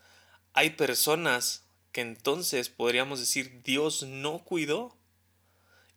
hay 0.52 0.70
personas 0.70 1.65
que 1.96 2.02
entonces 2.02 2.68
podríamos 2.68 3.20
decir 3.20 3.62
Dios 3.64 4.02
no 4.02 4.44
cuidó. 4.44 4.94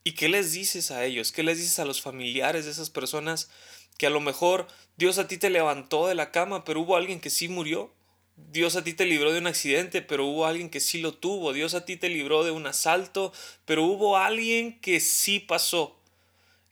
¿Y 0.05 0.13
qué 0.13 0.29
les 0.29 0.53
dices 0.53 0.91
a 0.91 1.03
ellos? 1.03 1.33
¿Qué 1.33 1.43
les 1.43 1.57
dices 1.57 1.77
a 1.77 1.83
los 1.83 2.01
familiares 2.01 2.63
de 2.63 2.71
esas 2.71 2.89
personas 2.89 3.49
que 3.97 4.07
a 4.07 4.09
lo 4.09 4.21
mejor 4.21 4.67
Dios 4.95 5.17
a 5.17 5.27
ti 5.27 5.37
te 5.37 5.49
levantó 5.49 6.07
de 6.07 6.15
la 6.15 6.31
cama, 6.31 6.63
pero 6.63 6.79
hubo 6.79 6.95
alguien 6.95 7.19
que 7.19 7.29
sí 7.29 7.49
murió? 7.49 7.91
Dios 8.37 8.77
a 8.77 8.83
ti 8.85 8.93
te 8.93 9.05
libró 9.05 9.33
de 9.33 9.39
un 9.39 9.47
accidente, 9.47 10.01
pero 10.01 10.25
hubo 10.25 10.45
alguien 10.45 10.69
que 10.69 10.79
sí 10.79 11.01
lo 11.01 11.15
tuvo. 11.15 11.51
Dios 11.51 11.73
a 11.73 11.83
ti 11.83 11.97
te 11.97 12.07
libró 12.07 12.45
de 12.45 12.51
un 12.51 12.65
asalto, 12.65 13.33
pero 13.65 13.83
hubo 13.83 14.15
alguien 14.15 14.79
que 14.79 15.01
sí 15.01 15.41
pasó. 15.41 15.99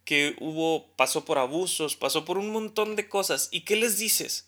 Que 0.06 0.38
hubo, 0.40 0.88
pasó 0.96 1.26
por 1.26 1.38
abusos, 1.38 1.98
pasó 1.98 2.24
por 2.24 2.38
un 2.38 2.50
montón 2.50 2.96
de 2.96 3.10
cosas. 3.10 3.50
¿Y 3.52 3.66
qué 3.66 3.76
les 3.76 3.98
dices? 3.98 4.48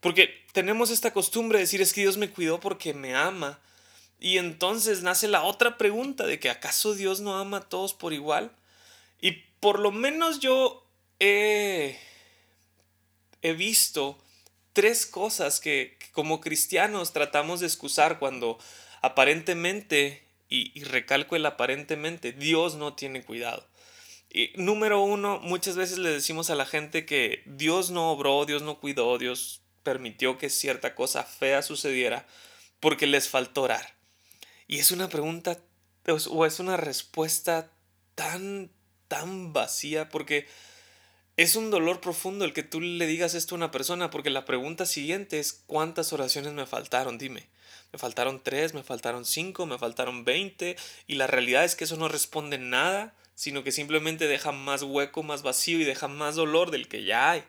Porque 0.00 0.44
tenemos 0.52 0.90
esta 0.90 1.14
costumbre 1.14 1.56
de 1.56 1.64
decir 1.64 1.80
es 1.80 1.94
que 1.94 2.02
Dios 2.02 2.18
me 2.18 2.28
cuidó 2.28 2.60
porque 2.60 2.92
me 2.92 3.14
ama. 3.14 3.60
Y 4.20 4.36
entonces 4.36 5.02
nace 5.02 5.28
la 5.28 5.42
otra 5.42 5.78
pregunta 5.78 6.26
de 6.26 6.38
que 6.38 6.50
acaso 6.50 6.94
Dios 6.94 7.20
no 7.20 7.38
ama 7.38 7.56
a 7.56 7.68
todos 7.68 7.94
por 7.94 8.12
igual. 8.12 8.52
Y 9.18 9.32
por 9.60 9.78
lo 9.78 9.92
menos 9.92 10.40
yo 10.40 10.86
he, 11.18 11.96
visto 13.56 14.18
tres 14.74 15.06
cosas 15.06 15.58
que, 15.58 15.98
como 16.12 16.42
cristianos 16.42 17.14
tratamos 17.14 17.60
de 17.60 17.66
excusar 17.66 18.18
cuando 18.18 18.58
aparentemente, 19.00 20.22
y, 20.50 20.84
recalco 20.84 21.34
el 21.34 21.46
aparentemente, 21.46 22.32
Dios 22.32 22.74
no 22.74 22.92
tiene 22.92 23.22
cuidado. 23.22 23.66
Y, 24.30 24.50
número 24.56 25.00
uno, 25.02 25.40
muchas 25.40 25.76
veces 25.76 25.96
le 25.96 26.10
decimos 26.10 26.50
a 26.50 26.54
la 26.54 26.66
gente 26.66 27.06
que 27.06 27.42
Dios 27.46 27.90
no 27.90 28.10
obró, 28.12 28.44
Dios 28.44 28.60
no 28.60 28.78
cuidó, 28.78 29.16
Dios 29.16 29.62
permitió 29.82 30.36
que 30.36 30.50
cierta 30.50 30.94
cosa 30.94 31.24
fea 31.24 31.62
sucediera 31.62 32.26
porque 32.80 33.06
les 33.06 33.30
faltó 33.30 33.62
orar. 33.62 33.99
Y 34.70 34.78
es 34.78 34.92
una 34.92 35.08
pregunta 35.08 35.58
o 36.28 36.46
es 36.46 36.60
una 36.60 36.76
respuesta 36.76 37.72
tan, 38.14 38.70
tan 39.08 39.52
vacía 39.52 40.08
porque 40.08 40.46
es 41.36 41.56
un 41.56 41.72
dolor 41.72 42.00
profundo 42.00 42.44
el 42.44 42.52
que 42.52 42.62
tú 42.62 42.80
le 42.80 43.08
digas 43.08 43.34
esto 43.34 43.56
a 43.56 43.58
una 43.58 43.72
persona, 43.72 44.10
porque 44.10 44.30
la 44.30 44.44
pregunta 44.44 44.86
siguiente 44.86 45.40
es 45.40 45.64
¿cuántas 45.66 46.12
oraciones 46.12 46.52
me 46.52 46.66
faltaron? 46.66 47.18
Dime. 47.18 47.48
Me 47.92 47.98
faltaron 47.98 48.44
tres, 48.44 48.72
me 48.72 48.84
faltaron 48.84 49.24
cinco, 49.24 49.66
me 49.66 49.76
faltaron 49.76 50.24
veinte, 50.24 50.76
y 51.08 51.16
la 51.16 51.26
realidad 51.26 51.64
es 51.64 51.74
que 51.74 51.82
eso 51.82 51.96
no 51.96 52.06
responde 52.06 52.56
nada, 52.56 53.16
sino 53.34 53.64
que 53.64 53.72
simplemente 53.72 54.28
deja 54.28 54.52
más 54.52 54.84
hueco, 54.84 55.24
más 55.24 55.42
vacío 55.42 55.80
y 55.80 55.84
deja 55.84 56.06
más 56.06 56.36
dolor 56.36 56.70
del 56.70 56.86
que 56.86 57.02
ya 57.02 57.32
hay. 57.32 57.42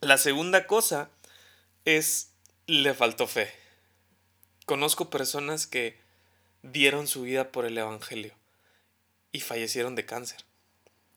La 0.00 0.18
segunda 0.18 0.66
cosa 0.66 1.10
es 1.84 2.32
le 2.66 2.92
faltó 2.92 3.28
fe. 3.28 3.67
Conozco 4.68 5.08
personas 5.08 5.66
que 5.66 5.98
dieron 6.62 7.06
su 7.06 7.22
vida 7.22 7.50
por 7.50 7.64
el 7.64 7.78
Evangelio 7.78 8.34
y 9.32 9.40
fallecieron 9.40 9.94
de 9.94 10.04
cáncer 10.04 10.44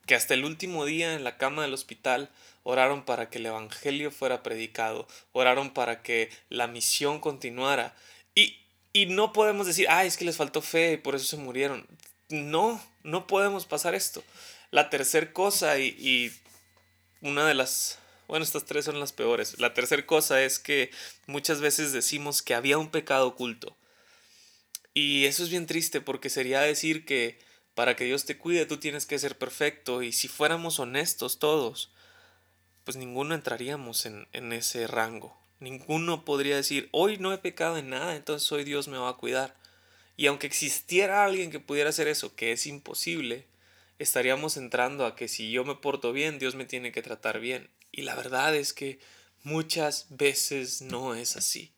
que 0.05 0.15
hasta 0.15 0.34
el 0.34 0.46
último 0.46 0.86
día 0.86 1.13
en 1.13 1.24
la 1.24 1.38
cama 1.38 1.62
del 1.62 1.74
hospital 1.74 2.29
oraron 2.63 3.03
para 3.03 3.29
que 3.29 3.39
el 3.39 3.46
Evangelio 3.46 4.12
fuera 4.12 4.43
predicado, 4.43 5.08
oraron 5.31 5.72
para 5.74 6.01
que 6.01 6.29
la 6.50 6.67
misión 6.67 7.20
continuara. 7.20 7.96
Y, 8.36 8.58
y 8.93 9.08
no 9.08 9.34
podemos 9.34 9.67
decir, 9.67 9.88
ay, 9.89 10.08
es 10.08 10.17
que 10.17 10.25
les 10.25 10.38
faltó 10.38 10.62
fe 10.62 10.93
y 10.93 10.98
por 10.98 11.15
eso 11.15 11.25
se 11.25 11.38
murieron. 11.38 11.88
No, 12.29 12.81
no 13.03 13.27
podemos 13.27 13.65
pasar 13.65 13.96
esto. 13.96 14.24
La 14.70 14.89
tercera 14.89 15.34
cosa 15.34 15.77
y, 15.77 15.96
y 16.00 16.31
una 17.22 17.46
de 17.46 17.53
las 17.53 18.00
bueno, 18.31 18.45
estas 18.45 18.63
tres 18.63 18.85
son 18.85 18.97
las 18.97 19.11
peores. 19.11 19.59
La 19.59 19.73
tercera 19.73 20.05
cosa 20.05 20.41
es 20.41 20.57
que 20.57 20.89
muchas 21.27 21.59
veces 21.59 21.91
decimos 21.91 22.41
que 22.41 22.53
había 22.53 22.77
un 22.77 22.89
pecado 22.89 23.27
oculto. 23.27 23.75
Y 24.93 25.25
eso 25.25 25.43
es 25.43 25.50
bien 25.50 25.67
triste 25.67 26.00
porque 26.00 26.29
sería 26.29 26.61
decir 26.61 27.03
que 27.03 27.39
para 27.75 27.97
que 27.97 28.05
Dios 28.05 28.23
te 28.23 28.38
cuide 28.38 28.65
tú 28.65 28.77
tienes 28.77 29.05
que 29.05 29.19
ser 29.19 29.38
perfecto 29.38 30.01
y 30.01 30.13
si 30.13 30.29
fuéramos 30.29 30.79
honestos 30.79 31.39
todos, 31.39 31.91
pues 32.85 32.95
ninguno 32.95 33.35
entraríamos 33.35 34.05
en, 34.05 34.29
en 34.31 34.53
ese 34.53 34.88
rango. 34.88 35.38
Ninguno 35.59 36.23
podría 36.23 36.55
decir, 36.55 36.88
hoy 36.93 37.17
no 37.17 37.33
he 37.33 37.38
pecado 37.38 37.77
en 37.77 37.89
nada, 37.89 38.15
entonces 38.15 38.50
hoy 38.53 38.63
Dios 38.63 38.88
me 38.88 38.97
va 38.97 39.09
a 39.09 39.17
cuidar. 39.17 39.57
Y 40.15 40.27
aunque 40.27 40.47
existiera 40.47 41.25
alguien 41.25 41.51
que 41.51 41.59
pudiera 41.59 41.89
hacer 41.89 42.07
eso, 42.07 42.33
que 42.33 42.53
es 42.53 42.65
imposible, 42.65 43.45
estaríamos 44.00 44.55
entrando 44.55 45.05
a 45.05 45.17
que 45.17 45.27
si 45.27 45.51
yo 45.51 45.65
me 45.65 45.75
porto 45.75 46.13
bien, 46.13 46.39
Dios 46.39 46.55
me 46.55 46.63
tiene 46.63 46.93
que 46.93 47.01
tratar 47.01 47.41
bien. 47.41 47.69
Y 47.91 48.03
la 48.03 48.15
verdad 48.15 48.55
es 48.55 48.74
que 48.74 49.00
muchas 49.43 50.07
veces 50.10 50.81
no 50.81 51.15
es 51.15 51.36
así. 51.36 51.74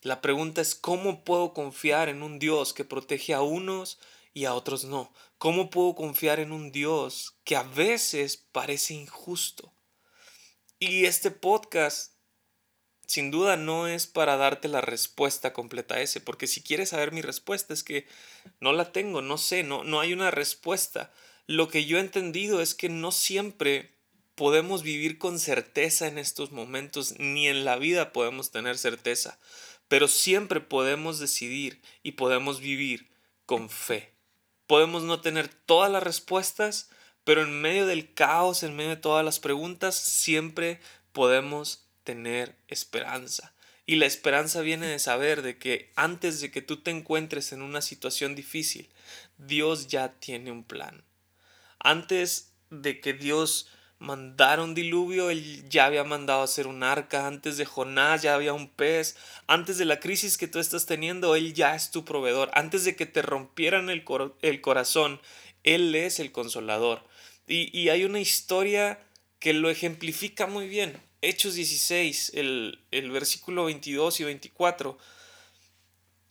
La 0.00 0.20
pregunta 0.20 0.60
es 0.60 0.74
cómo 0.74 1.24
puedo 1.24 1.52
confiar 1.52 2.08
en 2.08 2.22
un 2.22 2.38
Dios 2.38 2.72
que 2.72 2.84
protege 2.84 3.34
a 3.34 3.42
unos 3.42 3.98
y 4.34 4.46
a 4.46 4.54
otros 4.54 4.84
no? 4.84 5.12
¿Cómo 5.38 5.70
puedo 5.70 5.94
confiar 5.94 6.40
en 6.40 6.52
un 6.52 6.72
Dios 6.72 7.36
que 7.44 7.56
a 7.56 7.62
veces 7.62 8.36
parece 8.36 8.94
injusto? 8.94 9.72
Y 10.78 11.04
este 11.04 11.30
podcast 11.30 12.12
sin 13.06 13.30
duda 13.30 13.56
no 13.56 13.88
es 13.88 14.06
para 14.06 14.36
darte 14.36 14.68
la 14.68 14.80
respuesta 14.80 15.52
completa 15.52 15.96
a 15.96 16.00
ese, 16.00 16.20
porque 16.20 16.46
si 16.46 16.62
quieres 16.62 16.90
saber 16.90 17.12
mi 17.12 17.20
respuesta 17.20 17.74
es 17.74 17.82
que 17.82 18.06
no 18.58 18.72
la 18.72 18.90
tengo, 18.90 19.20
no 19.20 19.36
sé, 19.36 19.64
no, 19.64 19.84
no 19.84 20.00
hay 20.00 20.12
una 20.14 20.30
respuesta. 20.30 21.12
Lo 21.46 21.68
que 21.68 21.84
yo 21.84 21.98
he 21.98 22.00
entendido 22.00 22.62
es 22.62 22.74
que 22.74 22.88
no 22.88 23.12
siempre 23.12 23.91
podemos 24.34 24.82
vivir 24.82 25.18
con 25.18 25.38
certeza 25.38 26.06
en 26.06 26.18
estos 26.18 26.52
momentos, 26.52 27.18
ni 27.18 27.48
en 27.48 27.64
la 27.64 27.76
vida 27.76 28.12
podemos 28.12 28.50
tener 28.50 28.78
certeza 28.78 29.38
pero 29.92 30.08
siempre 30.08 30.62
podemos 30.62 31.18
decidir 31.18 31.82
y 32.02 32.12
podemos 32.12 32.60
vivir 32.60 33.10
con 33.44 33.68
fe. 33.68 34.14
Podemos 34.66 35.02
no 35.02 35.20
tener 35.20 35.48
todas 35.48 35.92
las 35.92 36.02
respuestas, 36.02 36.88
pero 37.24 37.42
en 37.42 37.60
medio 37.60 37.84
del 37.84 38.14
caos, 38.14 38.62
en 38.62 38.74
medio 38.74 38.88
de 38.88 38.96
todas 38.96 39.22
las 39.22 39.38
preguntas, 39.38 39.94
siempre 39.94 40.80
podemos 41.12 41.90
tener 42.04 42.56
esperanza. 42.68 43.52
Y 43.84 43.96
la 43.96 44.06
esperanza 44.06 44.62
viene 44.62 44.86
de 44.86 44.98
saber 44.98 45.42
de 45.42 45.58
que 45.58 45.92
antes 45.94 46.40
de 46.40 46.50
que 46.50 46.62
tú 46.62 46.78
te 46.78 46.90
encuentres 46.90 47.52
en 47.52 47.60
una 47.60 47.82
situación 47.82 48.34
difícil, 48.34 48.88
Dios 49.36 49.88
ya 49.88 50.14
tiene 50.20 50.50
un 50.50 50.64
plan. 50.64 51.04
Antes 51.78 52.54
de 52.70 52.98
que 53.02 53.12
Dios 53.12 53.68
mandara 54.02 54.62
un 54.62 54.74
diluvio, 54.74 55.30
Él 55.30 55.68
ya 55.68 55.86
había 55.86 56.04
mandado 56.04 56.42
hacer 56.42 56.66
un 56.66 56.82
arca. 56.82 57.26
Antes 57.26 57.56
de 57.56 57.64
Jonás 57.64 58.22
ya 58.22 58.34
había 58.34 58.52
un 58.52 58.68
pez. 58.68 59.16
Antes 59.46 59.78
de 59.78 59.84
la 59.84 60.00
crisis 60.00 60.36
que 60.36 60.48
tú 60.48 60.58
estás 60.58 60.86
teniendo, 60.86 61.36
Él 61.36 61.54
ya 61.54 61.74
es 61.74 61.90
tu 61.90 62.04
proveedor. 62.04 62.50
Antes 62.54 62.84
de 62.84 62.96
que 62.96 63.06
te 63.06 63.22
rompieran 63.22 63.88
el, 63.88 64.04
el 64.42 64.60
corazón, 64.60 65.20
Él 65.64 65.94
es 65.94 66.20
el 66.20 66.32
consolador. 66.32 67.02
Y, 67.46 67.76
y 67.76 67.88
hay 67.88 68.04
una 68.04 68.20
historia 68.20 68.98
que 69.38 69.52
lo 69.52 69.70
ejemplifica 69.70 70.46
muy 70.46 70.68
bien. 70.68 71.00
Hechos 71.20 71.54
16, 71.54 72.32
el, 72.34 73.10
versículo 73.12 73.66
22 73.66 74.18
y 74.18 74.24
24, 74.24 74.98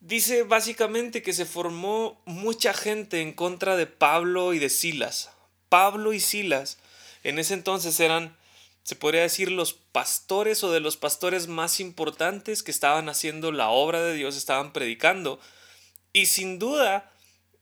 dice 0.01 0.43
básicamente 0.43 1.21
que 1.21 1.31
se 1.31 1.45
formó 1.45 2.21
mucha 2.25 2.73
gente 2.73 3.21
en 3.21 3.31
contra 3.31 3.77
de 3.77 3.87
Pablo 3.87 4.53
y 4.53 4.59
de 4.59 4.69
Silas. 4.69 5.31
Pablo 5.69 6.11
y 6.11 6.19
Silas 6.19 6.77
en 7.23 7.39
ese 7.39 7.53
entonces 7.53 7.99
eran, 7.99 8.37
se 8.83 8.95
podría 8.95 9.21
decir, 9.21 9.51
los 9.51 9.73
pastores 9.73 10.63
o 10.63 10.71
de 10.71 10.79
los 10.79 10.97
pastores 10.97 11.47
más 11.47 11.79
importantes 11.79 12.63
que 12.63 12.71
estaban 12.71 13.09
haciendo 13.09 13.51
la 13.51 13.69
obra 13.69 14.01
de 14.01 14.13
Dios, 14.13 14.35
estaban 14.35 14.73
predicando. 14.73 15.39
Y 16.13 16.27
sin 16.27 16.59
duda, 16.59 17.11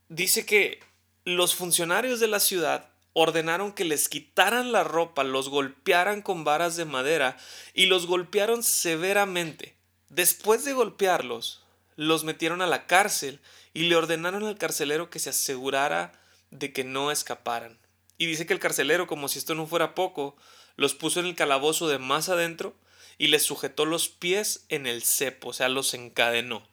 dice 0.07 0.45
que 0.45 0.79
los 1.25 1.55
funcionarios 1.55 2.19
de 2.19 2.27
la 2.27 2.39
ciudad 2.39 2.89
ordenaron 3.13 3.73
que 3.73 3.85
les 3.85 4.07
quitaran 4.07 4.71
la 4.71 4.83
ropa, 4.83 5.23
los 5.23 5.49
golpearan 5.49 6.21
con 6.21 6.43
varas 6.43 6.75
de 6.75 6.85
madera 6.85 7.37
y 7.73 7.87
los 7.87 8.07
golpearon 8.07 8.63
severamente. 8.63 9.75
Después 10.09 10.65
de 10.65 10.73
golpearlos, 10.73 11.63
los 11.95 12.23
metieron 12.23 12.61
a 12.61 12.67
la 12.67 12.87
cárcel 12.87 13.41
y 13.73 13.83
le 13.83 13.95
ordenaron 13.95 14.45
al 14.45 14.57
carcelero 14.57 15.09
que 15.09 15.19
se 15.19 15.31
asegurara 15.31 16.13
de 16.49 16.71
que 16.71 16.83
no 16.83 17.11
escaparan. 17.11 17.77
Y 18.19 18.27
dice 18.27 18.45
que 18.45 18.53
el 18.53 18.59
carcelero, 18.59 19.07
como 19.07 19.29
si 19.29 19.39
esto 19.39 19.55
no 19.55 19.65
fuera 19.65 19.95
poco, 19.95 20.35
los 20.75 20.93
puso 20.93 21.21
en 21.21 21.25
el 21.25 21.35
calabozo 21.35 21.87
de 21.87 21.97
más 21.97 22.29
adentro 22.29 22.75
y 23.17 23.27
les 23.27 23.43
sujetó 23.43 23.85
los 23.85 24.09
pies 24.09 24.65
en 24.69 24.85
el 24.85 25.01
cepo, 25.03 25.49
o 25.49 25.53
sea, 25.53 25.69
los 25.69 25.93
encadenó. 25.93 26.67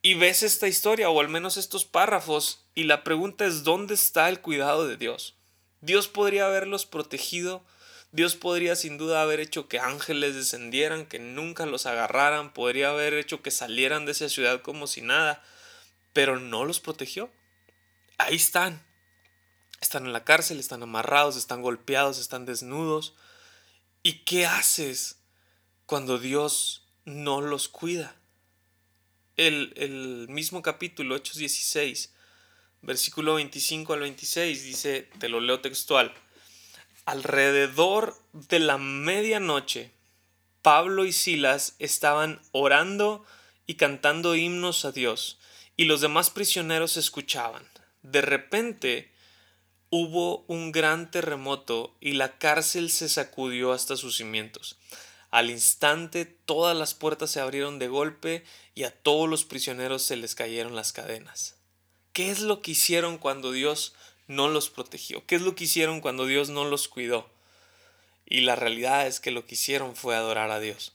Y 0.00 0.14
ves 0.14 0.42
esta 0.42 0.66
historia, 0.66 1.10
o 1.10 1.20
al 1.20 1.28
menos 1.28 1.58
estos 1.58 1.84
párrafos, 1.84 2.64
y 2.74 2.84
la 2.84 3.04
pregunta 3.04 3.44
es, 3.44 3.62
¿dónde 3.62 3.94
está 3.94 4.28
el 4.30 4.40
cuidado 4.40 4.88
de 4.88 4.96
Dios? 4.96 5.36
Dios 5.82 6.08
podría 6.08 6.46
haberlos 6.46 6.86
protegido, 6.86 7.62
Dios 8.10 8.34
podría 8.34 8.74
sin 8.74 8.96
duda 8.96 9.20
haber 9.20 9.40
hecho 9.40 9.68
que 9.68 9.80
ángeles 9.80 10.34
descendieran, 10.34 11.04
que 11.04 11.18
nunca 11.18 11.66
los 11.66 11.84
agarraran, 11.84 12.54
podría 12.54 12.88
haber 12.90 13.12
hecho 13.12 13.42
que 13.42 13.50
salieran 13.50 14.06
de 14.06 14.12
esa 14.12 14.30
ciudad 14.30 14.62
como 14.62 14.86
si 14.86 15.02
nada, 15.02 15.44
pero 16.14 16.40
no 16.40 16.64
los 16.64 16.80
protegió. 16.80 17.30
Ahí 18.16 18.36
están. 18.36 18.87
Están 19.80 20.06
en 20.06 20.12
la 20.12 20.24
cárcel, 20.24 20.58
están 20.58 20.82
amarrados, 20.82 21.36
están 21.36 21.62
golpeados, 21.62 22.18
están 22.18 22.46
desnudos. 22.46 23.14
¿Y 24.02 24.24
qué 24.24 24.46
haces 24.46 25.20
cuando 25.86 26.18
Dios 26.18 26.86
no 27.04 27.40
los 27.40 27.68
cuida? 27.68 28.16
El, 29.36 29.72
el 29.76 30.26
mismo 30.28 30.62
capítulo, 30.62 31.14
Hechos 31.16 31.36
16, 31.36 32.12
versículo 32.82 33.34
25 33.34 33.92
al 33.92 34.00
26, 34.00 34.64
dice, 34.64 35.08
te 35.18 35.28
lo 35.28 35.40
leo 35.40 35.60
textual, 35.60 36.12
alrededor 37.04 38.20
de 38.32 38.58
la 38.58 38.78
medianoche, 38.78 39.92
Pablo 40.62 41.04
y 41.04 41.12
Silas 41.12 41.76
estaban 41.78 42.40
orando 42.52 43.24
y 43.66 43.74
cantando 43.74 44.34
himnos 44.34 44.84
a 44.84 44.92
Dios, 44.92 45.38
y 45.76 45.84
los 45.84 46.00
demás 46.00 46.30
prisioneros 46.30 46.96
escuchaban. 46.96 47.66
De 48.02 48.20
repente 48.20 49.12
hubo 49.90 50.44
un 50.48 50.72
gran 50.72 51.10
terremoto 51.10 51.96
y 52.00 52.12
la 52.12 52.38
cárcel 52.38 52.90
se 52.90 53.08
sacudió 53.08 53.72
hasta 53.72 53.96
sus 53.96 54.16
cimientos. 54.16 54.78
Al 55.30 55.50
instante 55.50 56.24
todas 56.24 56.76
las 56.76 56.94
puertas 56.94 57.30
se 57.30 57.40
abrieron 57.40 57.78
de 57.78 57.88
golpe 57.88 58.44
y 58.74 58.84
a 58.84 58.90
todos 58.90 59.28
los 59.28 59.44
prisioneros 59.44 60.02
se 60.02 60.16
les 60.16 60.34
cayeron 60.34 60.74
las 60.74 60.92
cadenas. 60.92 61.56
¿Qué 62.12 62.30
es 62.30 62.40
lo 62.40 62.62
que 62.62 62.72
hicieron 62.72 63.18
cuando 63.18 63.52
Dios 63.52 63.94
no 64.26 64.48
los 64.48 64.70
protegió? 64.70 65.24
¿Qué 65.26 65.36
es 65.36 65.42
lo 65.42 65.54
que 65.54 65.64
hicieron 65.64 66.00
cuando 66.00 66.26
Dios 66.26 66.48
no 66.48 66.64
los 66.64 66.88
cuidó? 66.88 67.28
Y 68.26 68.40
la 68.40 68.56
realidad 68.56 69.06
es 69.06 69.20
que 69.20 69.30
lo 69.30 69.46
que 69.46 69.54
hicieron 69.54 69.96
fue 69.96 70.16
adorar 70.16 70.50
a 70.50 70.60
Dios. 70.60 70.92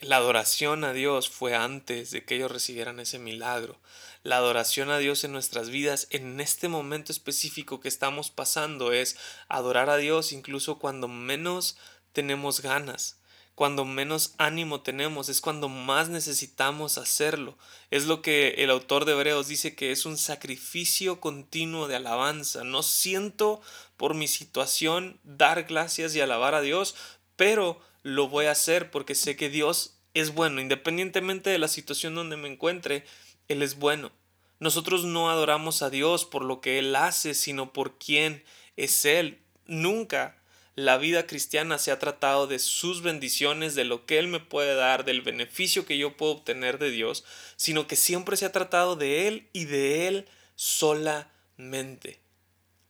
La 0.00 0.16
adoración 0.16 0.82
a 0.84 0.92
Dios 0.94 1.28
fue 1.28 1.54
antes 1.54 2.10
de 2.10 2.24
que 2.24 2.36
ellos 2.36 2.50
recibieran 2.50 3.00
ese 3.00 3.18
milagro. 3.18 3.78
La 4.22 4.38
adoración 4.38 4.90
a 4.90 4.98
Dios 4.98 5.24
en 5.24 5.32
nuestras 5.32 5.68
vidas 5.68 6.06
en 6.10 6.40
este 6.40 6.68
momento 6.68 7.12
específico 7.12 7.80
que 7.80 7.88
estamos 7.88 8.30
pasando 8.30 8.92
es 8.92 9.18
adorar 9.48 9.90
a 9.90 9.98
Dios 9.98 10.32
incluso 10.32 10.78
cuando 10.78 11.06
menos 11.06 11.76
tenemos 12.12 12.62
ganas 12.62 13.20
cuando 13.60 13.84
menos 13.84 14.32
ánimo 14.38 14.80
tenemos, 14.80 15.28
es 15.28 15.42
cuando 15.42 15.68
más 15.68 16.08
necesitamos 16.08 16.96
hacerlo. 16.96 17.58
Es 17.90 18.06
lo 18.06 18.22
que 18.22 18.54
el 18.56 18.70
autor 18.70 19.04
de 19.04 19.12
Hebreos 19.12 19.48
dice 19.48 19.74
que 19.74 19.92
es 19.92 20.06
un 20.06 20.16
sacrificio 20.16 21.20
continuo 21.20 21.86
de 21.86 21.96
alabanza. 21.96 22.64
No 22.64 22.82
siento 22.82 23.60
por 23.98 24.14
mi 24.14 24.28
situación 24.28 25.20
dar 25.24 25.64
gracias 25.64 26.16
y 26.16 26.22
alabar 26.22 26.54
a 26.54 26.62
Dios, 26.62 26.94
pero 27.36 27.78
lo 28.02 28.28
voy 28.28 28.46
a 28.46 28.52
hacer 28.52 28.90
porque 28.90 29.14
sé 29.14 29.36
que 29.36 29.48
Dios 29.48 29.98
es 30.14 30.34
bueno, 30.34 30.60
independientemente 30.60 31.50
de 31.50 31.58
la 31.58 31.68
situación 31.68 32.14
donde 32.14 32.36
me 32.36 32.48
encuentre, 32.48 33.04
Él 33.48 33.62
es 33.62 33.76
bueno. 33.78 34.12
Nosotros 34.58 35.04
no 35.04 35.30
adoramos 35.30 35.82
a 35.82 35.90
Dios 35.90 36.24
por 36.24 36.44
lo 36.44 36.60
que 36.60 36.78
Él 36.78 36.94
hace, 36.96 37.34
sino 37.34 37.72
por 37.72 37.98
quién 37.98 38.44
es 38.76 39.04
Él. 39.04 39.38
Nunca 39.66 40.36
la 40.74 40.98
vida 40.98 41.26
cristiana 41.26 41.78
se 41.78 41.90
ha 41.90 41.98
tratado 41.98 42.46
de 42.46 42.58
sus 42.58 43.02
bendiciones, 43.02 43.74
de 43.74 43.84
lo 43.84 44.06
que 44.06 44.18
Él 44.18 44.28
me 44.28 44.40
puede 44.40 44.74
dar, 44.74 45.04
del 45.04 45.22
beneficio 45.22 45.86
que 45.86 45.98
yo 45.98 46.16
puedo 46.16 46.32
obtener 46.32 46.78
de 46.78 46.90
Dios, 46.90 47.24
sino 47.56 47.86
que 47.86 47.96
siempre 47.96 48.36
se 48.36 48.46
ha 48.46 48.52
tratado 48.52 48.96
de 48.96 49.28
Él 49.28 49.48
y 49.52 49.64
de 49.66 50.08
Él 50.08 50.28
solamente. 50.56 52.20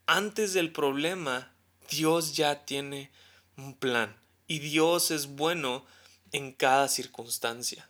Antes 0.06 0.52
del 0.52 0.72
problema, 0.72 1.52
Dios 1.88 2.34
ya 2.34 2.64
tiene 2.64 3.10
un 3.56 3.74
plan 3.74 4.19
y 4.50 4.58
Dios 4.58 5.12
es 5.12 5.28
bueno 5.28 5.86
en 6.32 6.50
cada 6.50 6.88
circunstancia. 6.88 7.88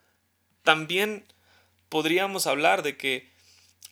También 0.62 1.24
podríamos 1.88 2.46
hablar 2.46 2.82
de 2.82 2.98
que 2.98 3.30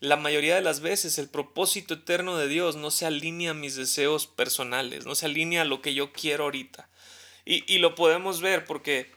la 0.00 0.16
mayoría 0.16 0.54
de 0.54 0.60
las 0.60 0.80
veces 0.80 1.16
el 1.16 1.30
propósito 1.30 1.94
eterno 1.94 2.36
de 2.36 2.46
Dios 2.46 2.76
no 2.76 2.90
se 2.90 3.06
alinea 3.06 3.52
a 3.52 3.54
mis 3.54 3.74
deseos 3.74 4.26
personales, 4.26 5.06
no 5.06 5.14
se 5.14 5.24
alinea 5.24 5.62
a 5.62 5.64
lo 5.64 5.80
que 5.80 5.94
yo 5.94 6.12
quiero 6.12 6.44
ahorita. 6.44 6.90
Y, 7.46 7.78
lo 7.78 7.94
podemos 7.94 8.42
ver 8.42 8.66
porque 8.66 9.10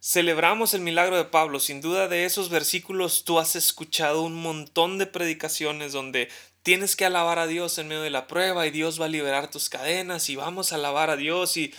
celebramos 0.00 0.72
el 0.72 0.80
milagro 0.80 1.18
de 1.18 1.26
Pablo. 1.26 1.60
Sin 1.60 1.82
duda 1.82 2.08
de 2.08 2.24
esos 2.24 2.48
versículos 2.48 3.24
tú 3.24 3.38
has 3.38 3.56
escuchado 3.56 4.22
un 4.22 4.36
montón 4.36 4.96
de 4.96 5.04
predicaciones 5.04 5.92
donde 5.92 6.30
tienes 6.62 6.96
que 6.96 7.04
alabar 7.04 7.38
a 7.38 7.46
Dios 7.46 7.76
en 7.76 7.88
medio 7.88 8.00
de 8.00 8.08
la 8.08 8.26
prueba 8.26 8.66
y 8.66 8.70
Dios 8.70 8.98
va 8.98 9.04
a 9.04 9.10
liberar 9.10 9.50
tus 9.50 9.68
cadenas 9.68 10.30
y 10.30 10.36
vamos 10.36 10.72
a 10.72 10.76
alabar 10.76 11.10
a 11.10 11.16
Dios 11.16 11.58
y 11.58 11.74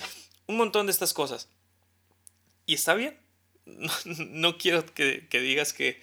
un 0.48 0.58
montón 0.58 0.88
de 0.88 0.92
estas 0.92 1.14
cosas. 1.14 1.50
Y 2.66 2.74
está 2.74 2.94
bien. 2.94 3.18
No, 4.06 4.58
quiero 4.58 4.86
que, 4.86 5.28
digas 5.32 5.74
que, 5.74 6.02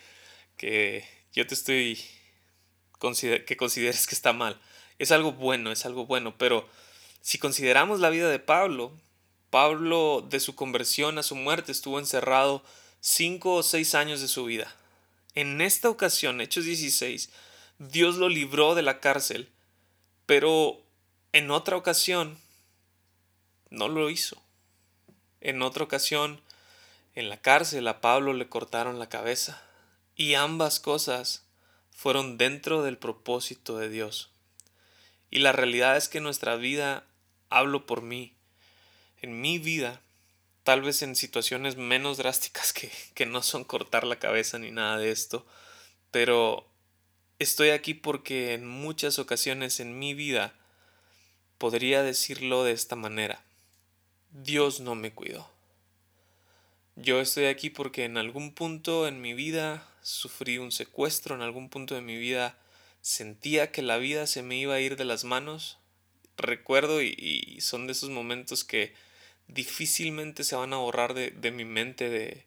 que 0.56 1.04
yo 1.32 1.46
te 1.46 1.54
estoy 1.54 1.98
que 3.46 3.56
consideres 3.56 4.06
que 4.06 4.14
está 4.14 4.32
mal. 4.32 4.60
Es 4.98 5.12
algo 5.12 5.32
bueno, 5.32 5.72
es 5.72 5.84
algo 5.84 6.06
bueno, 6.06 6.36
pero 6.38 6.68
si 7.20 7.38
consideramos 7.38 8.00
la 8.00 8.10
vida 8.10 8.30
de 8.30 8.38
Pablo, 8.38 8.92
Pablo 9.50 10.26
de 10.28 10.40
su 10.40 10.54
conversión 10.54 11.18
a 11.18 11.22
su 11.22 11.36
muerte 11.36 11.72
estuvo 11.72 11.98
encerrado 11.98 12.64
cinco 13.00 13.56
o 13.56 13.62
seis 13.62 13.94
años 13.94 14.20
de 14.20 14.28
su 14.28 14.44
vida. 14.44 14.74
En 15.34 15.60
esta 15.60 15.88
ocasión, 15.88 16.40
Hechos 16.40 16.64
16, 16.64 17.30
Dios 17.78 18.16
lo 18.16 18.28
libró 18.28 18.74
de 18.74 18.82
la 18.82 19.00
cárcel, 19.00 19.48
pero 20.26 20.80
en 21.32 21.50
otra 21.50 21.76
ocasión 21.76 22.38
no 23.74 23.88
lo 23.88 24.10
hizo. 24.10 24.42
En 25.40 25.62
otra 25.62 25.84
ocasión, 25.84 26.40
en 27.14 27.28
la 27.28 27.36
cárcel 27.36 27.86
a 27.88 28.00
Pablo 28.00 28.32
le 28.32 28.48
cortaron 28.48 28.98
la 28.98 29.08
cabeza. 29.08 29.62
Y 30.16 30.34
ambas 30.34 30.80
cosas 30.80 31.44
fueron 31.90 32.38
dentro 32.38 32.82
del 32.82 32.98
propósito 32.98 33.78
de 33.78 33.88
Dios. 33.88 34.30
Y 35.30 35.40
la 35.40 35.52
realidad 35.52 35.96
es 35.96 36.08
que 36.08 36.20
nuestra 36.20 36.56
vida, 36.56 37.04
hablo 37.50 37.86
por 37.86 38.02
mí, 38.02 38.34
en 39.20 39.40
mi 39.40 39.58
vida, 39.58 40.00
tal 40.62 40.82
vez 40.82 41.02
en 41.02 41.16
situaciones 41.16 41.76
menos 41.76 42.18
drásticas 42.18 42.72
que, 42.72 42.90
que 43.14 43.26
no 43.26 43.42
son 43.42 43.64
cortar 43.64 44.04
la 44.04 44.18
cabeza 44.18 44.58
ni 44.58 44.70
nada 44.70 44.98
de 44.98 45.10
esto, 45.10 45.46
pero 46.10 46.68
estoy 47.38 47.70
aquí 47.70 47.94
porque 47.94 48.54
en 48.54 48.66
muchas 48.66 49.18
ocasiones 49.18 49.80
en 49.80 49.98
mi 49.98 50.14
vida 50.14 50.54
podría 51.58 52.02
decirlo 52.02 52.64
de 52.64 52.72
esta 52.72 52.96
manera. 52.96 53.42
Dios 54.34 54.80
no 54.80 54.96
me 54.96 55.12
cuidó. 55.12 55.48
Yo 56.96 57.20
estoy 57.20 57.44
aquí 57.44 57.70
porque 57.70 58.04
en 58.04 58.16
algún 58.16 58.52
punto 58.52 59.06
en 59.06 59.20
mi 59.20 59.32
vida 59.32 59.88
sufrí 60.02 60.58
un 60.58 60.72
secuestro, 60.72 61.36
en 61.36 61.42
algún 61.42 61.68
punto 61.68 61.94
de 61.94 62.00
mi 62.00 62.18
vida 62.18 62.58
sentía 63.00 63.70
que 63.70 63.80
la 63.80 63.96
vida 63.96 64.26
se 64.26 64.42
me 64.42 64.56
iba 64.56 64.74
a 64.74 64.80
ir 64.80 64.96
de 64.96 65.04
las 65.04 65.22
manos. 65.22 65.78
Recuerdo 66.36 67.00
y, 67.00 67.60
son 67.60 67.86
de 67.86 67.92
esos 67.92 68.10
momentos 68.10 68.64
que 68.64 68.92
difícilmente 69.46 70.42
se 70.42 70.56
van 70.56 70.72
a 70.72 70.78
borrar 70.78 71.14
de, 71.14 71.30
de 71.30 71.52
mi 71.52 71.64
mente 71.64 72.10
de 72.10 72.44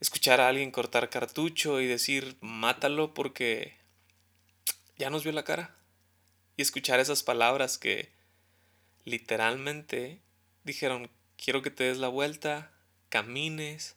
escuchar 0.00 0.40
a 0.40 0.48
alguien 0.48 0.70
cortar 0.70 1.10
cartucho 1.10 1.82
y 1.82 1.86
decir 1.86 2.38
mátalo 2.40 3.12
porque 3.12 3.76
ya 4.96 5.10
nos 5.10 5.24
vio 5.24 5.32
la 5.32 5.44
cara. 5.44 5.76
Y 6.56 6.62
escuchar 6.62 7.00
esas 7.00 7.22
palabras 7.22 7.76
que 7.76 8.12
literalmente 9.04 10.22
dijeron 10.66 11.08
quiero 11.42 11.62
que 11.62 11.70
te 11.70 11.84
des 11.84 11.98
la 11.98 12.08
vuelta, 12.08 12.70
camines 13.08 13.96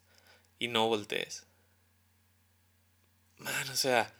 y 0.59 0.69
no 0.69 0.87
voltees. 0.87 1.45
Man, 3.37 3.69
o 3.69 3.75
sea, 3.75 4.13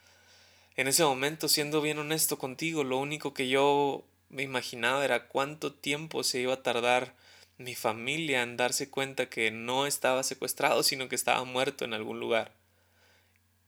en 0.76 0.88
ese 0.88 1.04
momento, 1.04 1.48
siendo 1.48 1.82
bien 1.82 2.00
honesto 2.00 2.38
contigo, 2.38 2.84
lo 2.84 2.98
único 2.98 3.34
que 3.34 3.50
yo 3.50 4.04
me 4.30 4.44
imaginaba 4.44 5.04
era 5.04 5.28
cuánto 5.28 5.74
tiempo 5.74 6.24
se 6.24 6.40
iba 6.40 6.54
a 6.54 6.64
tardar 6.64 7.16
mi 7.58 7.76
familia 7.76 8.42
en 8.42 8.56
darse 8.56 8.90
cuenta 8.90 9.30
que 9.30 9.52
no 9.52 9.86
estaba 9.86 10.24
secuestrado, 10.24 10.82
sino 10.84 11.10
que 11.10 11.16
estaba 11.16 11.44
muerto 11.44 11.84
en 11.84 11.94
algún 11.94 12.20
lugar. 12.20 12.54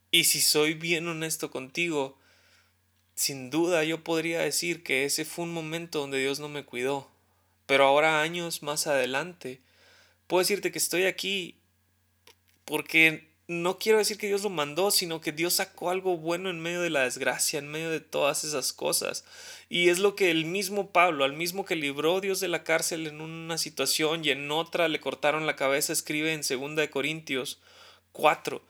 Y 0.10 0.24
si 0.24 0.40
soy 0.40 0.74
bien 0.74 1.08
honesto 1.08 1.52
contigo, 1.52 2.18
sin 3.16 3.50
duda 3.50 3.84
yo 3.84 4.04
podría 4.04 4.40
decir 4.40 4.84
que 4.84 5.04
ese 5.04 5.26
fue 5.26 5.46
un 5.46 5.54
momento 5.54 6.00
donde 6.00 6.20
Dios 6.20 6.40
no 6.40 6.48
me 6.48 6.64
cuidó. 6.64 7.10
Pero 7.72 7.86
ahora 7.86 8.22
años 8.22 8.64
más 8.64 8.86
adelante, 8.86 9.62
puedo 10.28 10.42
decirte 10.42 10.74
que 10.74 10.78
estoy 10.78 11.06
aquí 11.06 11.56
porque 12.66 13.30
no 13.48 13.80
quiero 13.80 13.98
decir 13.98 14.18
que 14.18 14.28
Dios 14.28 14.44
lo 14.44 14.50
mandó, 14.50 14.92
sino 14.92 15.22
que 15.22 15.32
Dios 15.32 15.54
sacó 15.54 15.90
algo 15.90 16.18
bueno 16.18 16.50
en 16.50 16.60
medio 16.60 16.82
de 16.82 16.90
la 16.90 17.04
desgracia, 17.04 17.60
en 17.60 17.70
medio 17.70 17.90
de 17.90 18.02
todas 18.02 18.44
esas 18.44 18.74
cosas. 18.74 19.24
Y 19.70 19.88
es 19.88 20.00
lo 20.00 20.18
que 20.18 20.32
el 20.32 20.44
mismo 20.44 20.92
Pablo, 20.92 21.24
al 21.24 21.32
mismo 21.32 21.64
que 21.64 21.78
libró 21.78 22.20
Dios 22.20 22.42
de 22.42 22.50
la 22.50 22.66
cárcel 22.66 23.08
en 23.08 23.22
una 23.22 23.58
situación 23.58 24.26
y 24.26 24.32
en 24.32 24.52
otra 24.52 24.90
le 24.90 25.00
cortaron 25.00 25.48
la 25.48 25.56
cabeza, 25.56 25.94
escribe 25.94 26.34
en 26.34 26.42
2 26.42 26.90
Corintios 26.90 27.62
4. 28.12 28.62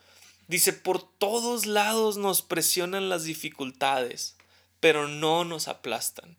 Dice, 0.48 0.74
por 0.74 1.02
todos 1.02 1.66
lados 1.66 2.18
nos 2.18 2.44
presionan 2.44 3.10
las 3.10 3.24
dificultades, 3.24 4.38
pero 4.80 5.08
no 5.08 5.44
nos 5.44 5.70
aplastan. 5.70 6.38